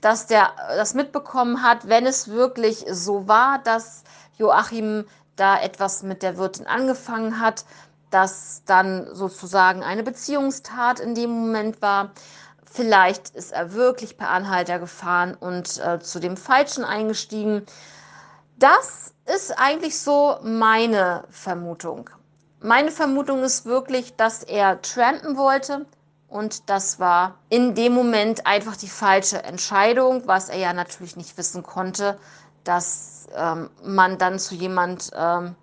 dass 0.00 0.26
der 0.26 0.52
das 0.68 0.94
mitbekommen 0.94 1.62
hat, 1.62 1.88
wenn 1.88 2.06
es 2.06 2.28
wirklich 2.28 2.86
so 2.90 3.28
war, 3.28 3.58
dass 3.58 4.04
Joachim 4.38 5.04
da 5.36 5.60
etwas 5.60 6.02
mit 6.02 6.22
der 6.22 6.38
Wirtin 6.38 6.66
angefangen 6.66 7.40
hat, 7.40 7.64
dass 8.10 8.62
dann 8.64 9.14
sozusagen 9.14 9.82
eine 9.82 10.02
Beziehungstat 10.02 11.00
in 11.00 11.14
dem 11.14 11.30
Moment 11.30 11.82
war. 11.82 12.12
Vielleicht 12.64 13.30
ist 13.30 13.52
er 13.52 13.74
wirklich 13.74 14.16
per 14.16 14.30
Anhalter 14.30 14.78
gefahren 14.78 15.34
und 15.34 15.78
äh, 15.78 15.98
zu 16.00 16.20
dem 16.20 16.36
Falschen 16.36 16.84
eingestiegen. 16.84 17.66
Das 18.56 19.12
ist 19.34 19.58
eigentlich 19.58 19.98
so 19.98 20.38
meine 20.42 21.24
Vermutung. 21.30 22.10
Meine 22.60 22.90
Vermutung 22.90 23.42
ist 23.42 23.66
wirklich, 23.66 24.16
dass 24.16 24.42
er 24.42 24.82
trampen 24.82 25.36
wollte 25.36 25.86
und 26.28 26.68
das 26.68 26.98
war 26.98 27.36
in 27.48 27.74
dem 27.74 27.92
Moment 27.92 28.46
einfach 28.46 28.76
die 28.76 28.88
falsche 28.88 29.42
Entscheidung, 29.44 30.26
was 30.26 30.48
er 30.48 30.58
ja 30.58 30.72
natürlich 30.72 31.16
nicht 31.16 31.36
wissen 31.38 31.62
konnte, 31.62 32.18
dass 32.64 33.28
ähm, 33.34 33.70
man 33.84 34.18
dann 34.18 34.38
zu 34.38 34.54
jemand, 34.54 35.10
ähm, 35.14 35.54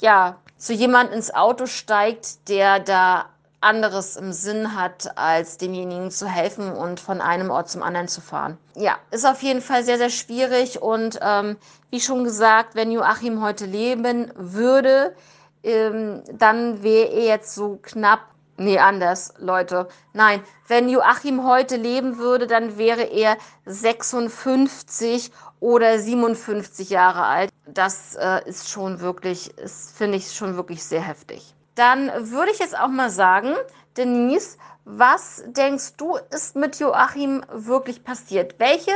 ja, 0.00 0.36
zu 0.56 0.72
jemand 0.72 1.12
ins 1.12 1.34
Auto 1.34 1.66
steigt, 1.66 2.48
der 2.48 2.78
da 2.78 3.26
anderes 3.64 4.16
im 4.16 4.32
Sinn 4.32 4.76
hat, 4.76 5.16
als 5.16 5.56
demjenigen 5.56 6.10
zu 6.10 6.26
helfen 6.28 6.70
und 6.72 7.00
von 7.00 7.20
einem 7.20 7.50
Ort 7.50 7.70
zum 7.70 7.82
anderen 7.82 8.08
zu 8.08 8.20
fahren. 8.20 8.58
Ja, 8.76 8.98
ist 9.10 9.26
auf 9.26 9.42
jeden 9.42 9.60
Fall 9.60 9.84
sehr, 9.84 9.98
sehr 9.98 10.10
schwierig 10.10 10.80
und 10.80 11.18
ähm, 11.22 11.56
wie 11.90 12.00
schon 12.00 12.24
gesagt, 12.24 12.74
wenn 12.74 12.92
Joachim 12.92 13.42
heute 13.42 13.66
leben 13.66 14.30
würde, 14.36 15.14
ähm, 15.62 16.22
dann 16.32 16.82
wäre 16.82 17.08
er 17.08 17.24
jetzt 17.24 17.54
so 17.54 17.78
knapp 17.82 18.20
Nee, 18.56 18.78
anders, 18.78 19.34
Leute. 19.38 19.88
Nein, 20.12 20.40
wenn 20.68 20.88
Joachim 20.88 21.44
heute 21.44 21.76
leben 21.76 22.18
würde, 22.18 22.46
dann 22.46 22.78
wäre 22.78 23.02
er 23.02 23.36
56 23.66 25.32
oder 25.58 25.98
57 25.98 26.88
Jahre 26.90 27.24
alt. 27.24 27.50
Das 27.66 28.14
äh, 28.14 28.48
ist 28.48 28.70
schon 28.70 29.00
wirklich, 29.00 29.52
finde 29.96 30.18
ich 30.18 30.32
schon 30.32 30.54
wirklich 30.54 30.84
sehr 30.84 31.00
heftig. 31.00 31.53
Dann 31.74 32.10
würde 32.30 32.52
ich 32.52 32.58
jetzt 32.58 32.78
auch 32.78 32.88
mal 32.88 33.10
sagen, 33.10 33.54
Denise, 33.96 34.58
was 34.84 35.42
denkst 35.46 35.94
du, 35.96 36.18
ist 36.30 36.56
mit 36.56 36.78
Joachim 36.78 37.42
wirklich 37.50 38.04
passiert? 38.04 38.56
Welche 38.58 38.92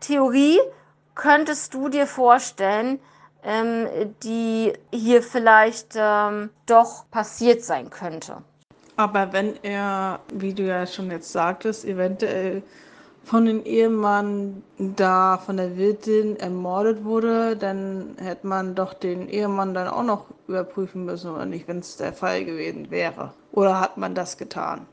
Theorie 0.00 0.58
könntest 1.14 1.74
du 1.74 1.88
dir 1.88 2.06
vorstellen, 2.06 3.00
ähm, 3.42 3.88
die 4.22 4.72
hier 4.92 5.22
vielleicht 5.22 5.94
ähm, 5.96 6.50
doch 6.66 7.10
passiert 7.10 7.62
sein 7.62 7.90
könnte. 7.90 8.42
Aber 8.96 9.32
wenn 9.32 9.62
er, 9.62 10.20
wie 10.32 10.54
du 10.54 10.64
ja 10.64 10.86
schon 10.86 11.10
jetzt 11.10 11.30
sagtest, 11.30 11.84
eventuell 11.84 12.62
von 13.28 13.44
dem 13.44 13.64
Ehemann 13.64 14.62
da 14.78 15.36
von 15.36 15.58
der 15.58 15.76
Wirtin 15.76 16.36
ermordet 16.36 17.04
wurde, 17.04 17.56
dann 17.56 18.16
hätte 18.18 18.46
man 18.46 18.74
doch 18.74 18.94
den 18.94 19.28
Ehemann 19.28 19.74
dann 19.74 19.88
auch 19.88 20.02
noch 20.02 20.24
überprüfen 20.48 21.04
müssen, 21.04 21.32
oder 21.32 21.44
nicht, 21.44 21.68
wenn 21.68 21.80
es 21.80 21.98
der 21.98 22.14
Fall 22.14 22.44
gewesen 22.46 22.90
wäre. 22.90 23.34
Oder 23.52 23.80
hat 23.80 23.98
man 23.98 24.14
das 24.14 24.38
getan? 24.38 24.86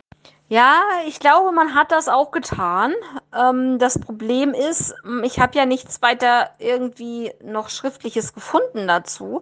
Ja, 0.47 0.83
ich 1.07 1.19
glaube, 1.19 1.51
man 1.51 1.73
hat 1.73 1.91
das 1.91 2.07
auch 2.07 2.29
getan. 2.29 2.93
Ähm, 3.35 3.79
das 3.79 3.97
Problem 3.99 4.53
ist, 4.53 4.93
ich 5.23 5.39
habe 5.39 5.57
ja 5.57 5.65
nichts 5.65 6.03
weiter 6.03 6.51
irgendwie 6.59 7.31
noch 7.43 7.69
Schriftliches 7.69 8.31
gefunden 8.35 8.87
dazu. 8.87 9.41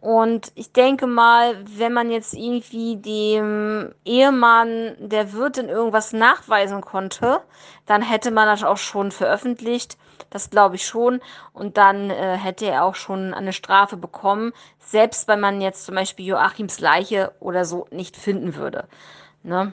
Und 0.00 0.52
ich 0.54 0.72
denke 0.72 1.08
mal, 1.08 1.56
wenn 1.66 1.92
man 1.92 2.08
jetzt 2.08 2.34
irgendwie 2.34 2.96
dem 2.96 3.94
Ehemann 4.04 4.94
der 5.00 5.32
Wirtin 5.32 5.68
irgendwas 5.68 6.12
nachweisen 6.12 6.82
konnte, 6.82 7.40
dann 7.86 8.02
hätte 8.02 8.30
man 8.30 8.46
das 8.46 8.62
auch 8.62 8.76
schon 8.76 9.10
veröffentlicht. 9.10 9.98
Das 10.30 10.50
glaube 10.50 10.76
ich 10.76 10.86
schon. 10.86 11.20
Und 11.52 11.78
dann 11.78 12.10
äh, 12.10 12.36
hätte 12.36 12.66
er 12.66 12.84
auch 12.84 12.94
schon 12.94 13.34
eine 13.34 13.52
Strafe 13.52 13.96
bekommen, 13.96 14.52
selbst 14.78 15.26
wenn 15.26 15.40
man 15.40 15.60
jetzt 15.60 15.84
zum 15.84 15.96
Beispiel 15.96 16.26
Joachims 16.26 16.78
Leiche 16.78 17.32
oder 17.40 17.64
so 17.64 17.88
nicht 17.90 18.16
finden 18.16 18.54
würde. 18.54 18.86
Ne? 19.42 19.72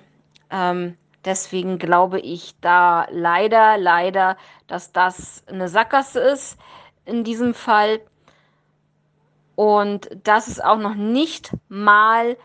Ähm, 0.52 0.98
deswegen 1.26 1.80
glaube 1.80 2.20
ich 2.20 2.56
da 2.60 3.08
leider, 3.10 3.78
leider, 3.78 4.38
dass 4.68 4.92
das 4.92 5.44
eine 5.48 5.70
Sackgasse 5.70 6.20
ist 6.20 6.58
in 7.06 7.24
diesem 7.24 7.54
Fall. 7.54 8.02
Und 9.56 10.10
dass 10.24 10.48
es 10.48 10.60
auch 10.60 10.78
noch 10.78 10.96
nicht 10.96 11.52
mal 11.70 12.38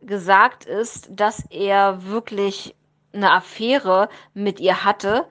gesagt 0.00 0.64
ist, 0.64 1.08
dass 1.10 1.44
er 1.50 2.04
wirklich 2.06 2.74
eine 3.12 3.32
Affäre 3.32 4.08
mit 4.34 4.60
ihr 4.60 4.84
hatte. 4.84 5.26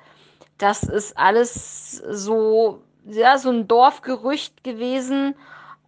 Das 0.58 0.84
ist 0.84 1.18
alles 1.18 1.98
so, 1.98 2.82
ja, 3.06 3.38
so 3.38 3.50
ein 3.50 3.68
Dorfgerücht 3.68 4.64
gewesen. 4.64 5.36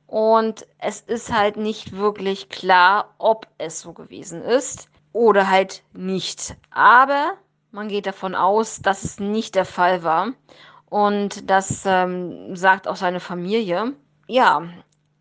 Und 0.07 0.65
es 0.79 1.01
ist 1.01 1.33
halt 1.33 1.57
nicht 1.57 1.95
wirklich 1.95 2.49
klar, 2.49 3.13
ob 3.17 3.47
es 3.57 3.81
so 3.81 3.93
gewesen 3.93 4.41
ist 4.41 4.89
oder 5.13 5.49
halt 5.49 5.83
nicht. 5.93 6.55
Aber 6.71 7.35
man 7.71 7.87
geht 7.87 8.05
davon 8.07 8.35
aus, 8.35 8.81
dass 8.81 9.03
es 9.03 9.19
nicht 9.19 9.55
der 9.55 9.65
Fall 9.65 10.03
war. 10.03 10.33
Und 10.89 11.49
das 11.49 11.83
ähm, 11.85 12.55
sagt 12.55 12.87
auch 12.87 12.95
seine 12.95 13.19
Familie. 13.19 13.93
Ja, 14.27 14.63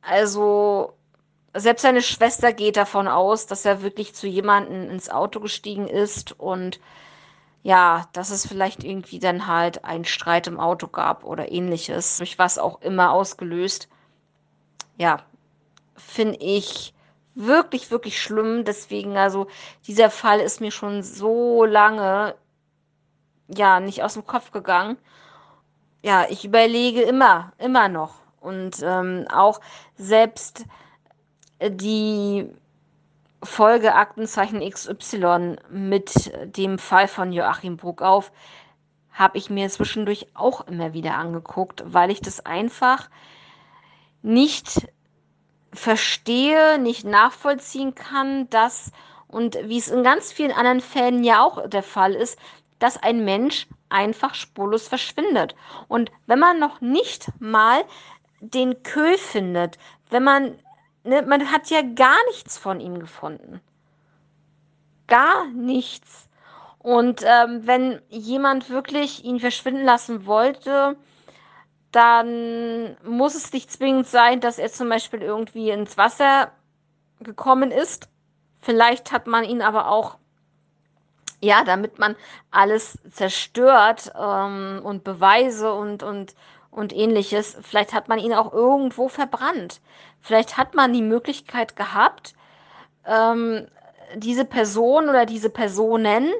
also 0.02 0.94
selbst 1.54 1.82
seine 1.82 2.02
Schwester 2.02 2.52
geht 2.52 2.76
davon 2.76 3.08
aus, 3.08 3.46
dass 3.46 3.64
er 3.64 3.82
wirklich 3.82 4.14
zu 4.14 4.26
jemandem 4.26 4.90
ins 4.90 5.10
Auto 5.10 5.40
gestiegen 5.40 5.86
ist 5.86 6.38
und 6.38 6.80
ja, 7.62 8.08
dass 8.12 8.30
es 8.30 8.46
vielleicht 8.46 8.82
irgendwie 8.82 9.18
dann 9.18 9.46
halt 9.46 9.84
einen 9.84 10.04
Streit 10.04 10.46
im 10.46 10.58
Auto 10.58 10.88
gab 10.88 11.24
oder 11.24 11.52
ähnliches, 11.52 12.18
durch 12.18 12.38
was 12.38 12.58
auch 12.58 12.80
immer 12.82 13.12
ausgelöst. 13.12 13.88
Ja, 14.98 15.18
finde 15.94 16.38
ich 16.40 16.92
wirklich, 17.34 17.90
wirklich 17.90 18.20
schlimm. 18.20 18.64
Deswegen, 18.64 19.16
also 19.16 19.46
dieser 19.86 20.10
Fall 20.10 20.40
ist 20.40 20.60
mir 20.60 20.70
schon 20.70 21.02
so 21.02 21.64
lange, 21.64 22.34
ja, 23.48 23.80
nicht 23.80 24.02
aus 24.02 24.14
dem 24.14 24.26
Kopf 24.26 24.50
gegangen. 24.50 24.96
Ja, 26.02 26.26
ich 26.28 26.44
überlege 26.44 27.02
immer, 27.02 27.52
immer 27.58 27.88
noch. 27.88 28.14
Und 28.40 28.82
ähm, 28.82 29.26
auch 29.32 29.60
selbst 29.96 30.64
die 31.62 32.48
Folge 33.42 33.94
Aktenzeichen 33.94 34.68
XY 34.68 35.56
mit 35.70 36.32
dem 36.56 36.78
Fall 36.78 37.08
von 37.08 37.32
Joachim 37.32 37.76
Bruckauf 37.76 38.32
habe 39.12 39.38
ich 39.38 39.50
mir 39.50 39.68
zwischendurch 39.68 40.26
auch 40.34 40.66
immer 40.66 40.92
wieder 40.92 41.16
angeguckt, 41.16 41.82
weil 41.86 42.10
ich 42.10 42.20
das 42.20 42.44
einfach 42.46 43.10
nicht 44.22 44.88
verstehe, 45.72 46.78
nicht 46.78 47.04
nachvollziehen 47.04 47.94
kann, 47.94 48.48
dass, 48.50 48.92
und 49.28 49.56
wie 49.64 49.78
es 49.78 49.88
in 49.88 50.02
ganz 50.02 50.32
vielen 50.32 50.52
anderen 50.52 50.80
Fällen 50.80 51.24
ja 51.24 51.42
auch 51.42 51.68
der 51.68 51.82
Fall 51.82 52.14
ist, 52.14 52.38
dass 52.78 53.02
ein 53.02 53.24
Mensch 53.24 53.66
einfach 53.88 54.34
spurlos 54.34 54.88
verschwindet. 54.88 55.54
Und 55.88 56.10
wenn 56.26 56.38
man 56.38 56.58
noch 56.58 56.80
nicht 56.80 57.30
mal 57.40 57.84
den 58.40 58.82
Köhl 58.82 59.16
findet, 59.16 59.78
wenn 60.10 60.24
man, 60.24 60.58
ne, 61.04 61.22
man 61.22 61.50
hat 61.52 61.70
ja 61.70 61.82
gar 61.82 62.18
nichts 62.28 62.58
von 62.58 62.80
ihm 62.80 62.98
gefunden. 62.98 63.60
Gar 65.06 65.46
nichts. 65.48 66.28
Und 66.78 67.22
ähm, 67.24 67.66
wenn 67.66 68.02
jemand 68.08 68.68
wirklich 68.68 69.24
ihn 69.24 69.38
verschwinden 69.38 69.84
lassen 69.84 70.26
wollte, 70.26 70.96
dann 71.92 72.96
muss 73.04 73.34
es 73.34 73.52
nicht 73.52 73.70
zwingend 73.70 74.06
sein, 74.06 74.40
dass 74.40 74.58
er 74.58 74.72
zum 74.72 74.88
Beispiel 74.88 75.22
irgendwie 75.22 75.70
ins 75.70 75.96
Wasser 75.98 76.50
gekommen 77.20 77.70
ist. 77.70 78.08
Vielleicht 78.60 79.12
hat 79.12 79.26
man 79.26 79.44
ihn 79.44 79.62
aber 79.62 79.88
auch, 79.88 80.16
ja, 81.40 81.64
damit 81.64 81.98
man 81.98 82.16
alles 82.50 82.98
zerstört 83.10 84.12
ähm, 84.18 84.80
und 84.82 85.04
Beweise 85.04 85.72
und, 85.72 86.02
und, 86.02 86.34
und 86.70 86.94
ähnliches, 86.94 87.58
vielleicht 87.60 87.92
hat 87.92 88.08
man 88.08 88.18
ihn 88.18 88.32
auch 88.32 88.52
irgendwo 88.52 89.08
verbrannt. 89.08 89.80
Vielleicht 90.20 90.56
hat 90.56 90.74
man 90.74 90.92
die 90.92 91.02
Möglichkeit 91.02 91.76
gehabt, 91.76 92.34
ähm, 93.04 93.66
diese 94.14 94.44
Person 94.44 95.08
oder 95.08 95.26
diese 95.26 95.50
Personen 95.50 96.30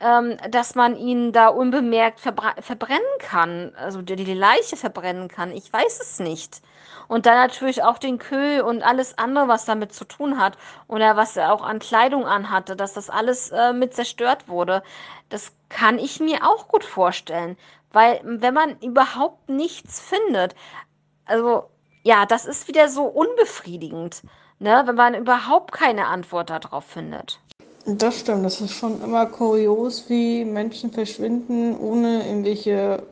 ähm, 0.00 0.36
dass 0.50 0.74
man 0.74 0.96
ihn 0.96 1.32
da 1.32 1.48
unbemerkt 1.48 2.20
verbrennen 2.20 3.18
kann, 3.18 3.72
also 3.76 4.02
die, 4.02 4.16
die 4.16 4.34
Leiche 4.34 4.76
verbrennen 4.76 5.28
kann. 5.28 5.52
Ich 5.52 5.72
weiß 5.72 6.00
es 6.00 6.18
nicht. 6.18 6.60
Und 7.06 7.26
dann 7.26 7.36
natürlich 7.36 7.82
auch 7.82 7.98
den 7.98 8.18
Köhl 8.18 8.60
und 8.62 8.82
alles 8.82 9.18
andere, 9.18 9.48
was 9.48 9.64
damit 9.64 9.92
zu 9.92 10.04
tun 10.04 10.38
hat. 10.38 10.56
Oder 10.88 11.16
was 11.16 11.36
er 11.36 11.52
auch 11.52 11.62
an 11.62 11.78
Kleidung 11.78 12.26
anhatte, 12.26 12.76
dass 12.76 12.94
das 12.94 13.10
alles 13.10 13.50
äh, 13.50 13.72
mit 13.72 13.94
zerstört 13.94 14.48
wurde. 14.48 14.82
Das 15.28 15.52
kann 15.68 15.98
ich 15.98 16.20
mir 16.20 16.46
auch 16.46 16.68
gut 16.68 16.84
vorstellen. 16.84 17.56
Weil 17.92 18.20
wenn 18.24 18.54
man 18.54 18.78
überhaupt 18.80 19.48
nichts 19.48 20.00
findet, 20.00 20.54
also 21.26 21.68
ja, 22.02 22.26
das 22.26 22.44
ist 22.44 22.68
wieder 22.68 22.88
so 22.88 23.04
unbefriedigend, 23.04 24.22
ne? 24.58 24.82
wenn 24.86 24.96
man 24.96 25.14
überhaupt 25.14 25.72
keine 25.72 26.06
Antwort 26.06 26.50
darauf 26.50 26.84
findet. 26.84 27.40
Das 27.86 28.20
stimmt, 28.20 28.44
das 28.44 28.60
ist 28.60 28.72
schon 28.72 29.02
immer 29.02 29.26
kurios, 29.26 30.04
wie 30.08 30.44
Menschen 30.44 30.90
verschwinden 30.90 31.76
ohne 31.76 32.26
irgendwelche 32.26 33.02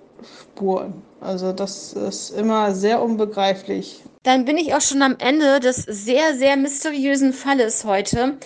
Spuren. 0.40 1.02
Also 1.20 1.52
das 1.52 1.92
ist 1.92 2.30
immer 2.30 2.74
sehr 2.74 3.02
unbegreiflich. 3.02 4.02
Dann 4.22 4.44
bin 4.44 4.56
ich 4.56 4.74
auch 4.74 4.80
schon 4.80 5.02
am 5.02 5.16
Ende 5.18 5.61
des 5.61 5.76
sehr, 5.76 6.35
sehr 6.37 6.56
mysteriösen 6.56 7.32
Falles 7.32 7.85
heute. 7.85 8.38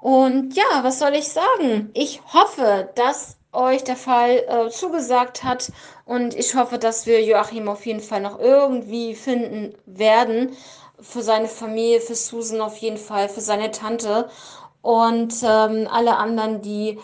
Und 0.00 0.54
ja, 0.54 0.82
was 0.82 0.98
soll 0.98 1.14
ich 1.14 1.28
sagen? 1.28 1.90
Ich 1.94 2.20
hoffe, 2.32 2.90
dass 2.94 3.36
euch 3.52 3.84
der 3.84 3.96
Fall 3.96 4.44
äh, 4.48 4.70
zugesagt 4.70 5.42
hat 5.44 5.72
und 6.04 6.34
ich 6.34 6.54
hoffe, 6.54 6.78
dass 6.78 7.06
wir 7.06 7.24
Joachim 7.24 7.68
auf 7.68 7.86
jeden 7.86 8.00
Fall 8.00 8.20
noch 8.20 8.38
irgendwie 8.38 9.14
finden 9.14 9.74
werden. 9.86 10.50
Für 11.00 11.22
seine 11.22 11.48
Familie, 11.48 12.00
für 12.00 12.14
Susan 12.14 12.60
auf 12.60 12.76
jeden 12.78 12.98
Fall, 12.98 13.28
für 13.28 13.40
seine 13.40 13.70
Tante 13.70 14.28
und 14.84 15.34
ähm, 15.42 15.88
alle 15.90 16.18
anderen, 16.18 16.60
die 16.60 17.00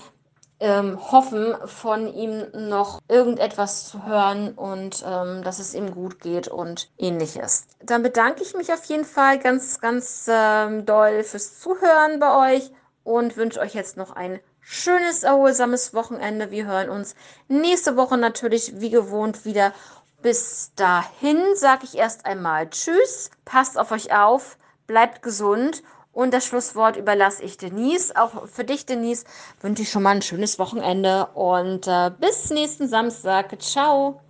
ähm, 0.60 0.98
hoffen, 1.10 1.56
von 1.64 2.12
ihm 2.12 2.44
noch 2.52 3.00
irgendetwas 3.08 3.88
zu 3.88 4.04
hören 4.04 4.52
und 4.52 5.02
ähm, 5.06 5.42
dass 5.42 5.58
es 5.58 5.72
ihm 5.72 5.90
gut 5.90 6.20
geht 6.20 6.46
und 6.46 6.90
ähnliches. 6.98 7.66
Dann 7.82 8.02
bedanke 8.02 8.42
ich 8.42 8.54
mich 8.54 8.70
auf 8.70 8.84
jeden 8.84 9.06
Fall 9.06 9.38
ganz, 9.38 9.80
ganz 9.80 10.28
ähm, 10.30 10.84
doll 10.84 11.24
fürs 11.24 11.58
Zuhören 11.58 12.20
bei 12.20 12.54
euch 12.54 12.70
und 13.02 13.38
wünsche 13.38 13.60
euch 13.60 13.72
jetzt 13.72 13.96
noch 13.96 14.10
ein 14.10 14.40
schönes, 14.60 15.22
erholsames 15.22 15.94
Wochenende. 15.94 16.50
Wir 16.50 16.66
hören 16.66 16.90
uns 16.90 17.14
nächste 17.48 17.96
Woche 17.96 18.18
natürlich 18.18 18.78
wie 18.78 18.90
gewohnt 18.90 19.46
wieder. 19.46 19.72
Bis 20.20 20.72
dahin 20.76 21.42
sage 21.54 21.84
ich 21.84 21.96
erst 21.96 22.26
einmal 22.26 22.68
Tschüss, 22.68 23.30
passt 23.46 23.78
auf 23.78 23.90
euch 23.90 24.14
auf, 24.14 24.58
bleibt 24.86 25.22
gesund 25.22 25.82
und 26.12 26.34
das 26.34 26.46
Schlusswort 26.46 26.96
überlasse 26.96 27.42
ich 27.42 27.56
Denise. 27.56 28.14
Auch 28.16 28.46
für 28.48 28.64
dich, 28.64 28.86
Denise, 28.86 29.24
wünsche 29.60 29.82
ich 29.82 29.90
schon 29.90 30.02
mal 30.02 30.16
ein 30.16 30.22
schönes 30.22 30.58
Wochenende 30.58 31.26
und 31.34 31.86
äh, 31.86 32.10
bis 32.18 32.50
nächsten 32.50 32.88
Samstag. 32.88 33.60
Ciao. 33.62 34.20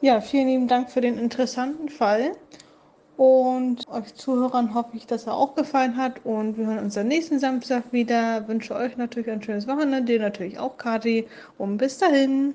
Ja, 0.00 0.20
vielen 0.20 0.48
lieben 0.48 0.68
Dank 0.68 0.90
für 0.90 1.00
den 1.00 1.18
interessanten 1.18 1.88
Fall. 1.88 2.32
Und 3.16 3.86
euch 3.88 4.14
Zuhörern 4.14 4.74
hoffe 4.74 4.96
ich, 4.96 5.06
dass 5.06 5.28
er 5.28 5.34
auch 5.34 5.54
gefallen 5.54 5.96
hat. 5.96 6.24
Und 6.24 6.58
wir 6.58 6.66
hören 6.66 6.80
uns 6.80 6.98
am 6.98 7.06
nächsten 7.06 7.38
Samstag 7.38 7.84
wieder. 7.92 8.48
Wünsche 8.48 8.74
euch 8.74 8.96
natürlich 8.96 9.30
ein 9.30 9.42
schönes 9.42 9.68
Wochenende, 9.68 10.02
dir 10.02 10.18
natürlich 10.18 10.58
auch, 10.58 10.76
Kati. 10.76 11.28
Und 11.56 11.76
bis 11.76 11.98
dahin. 11.98 12.54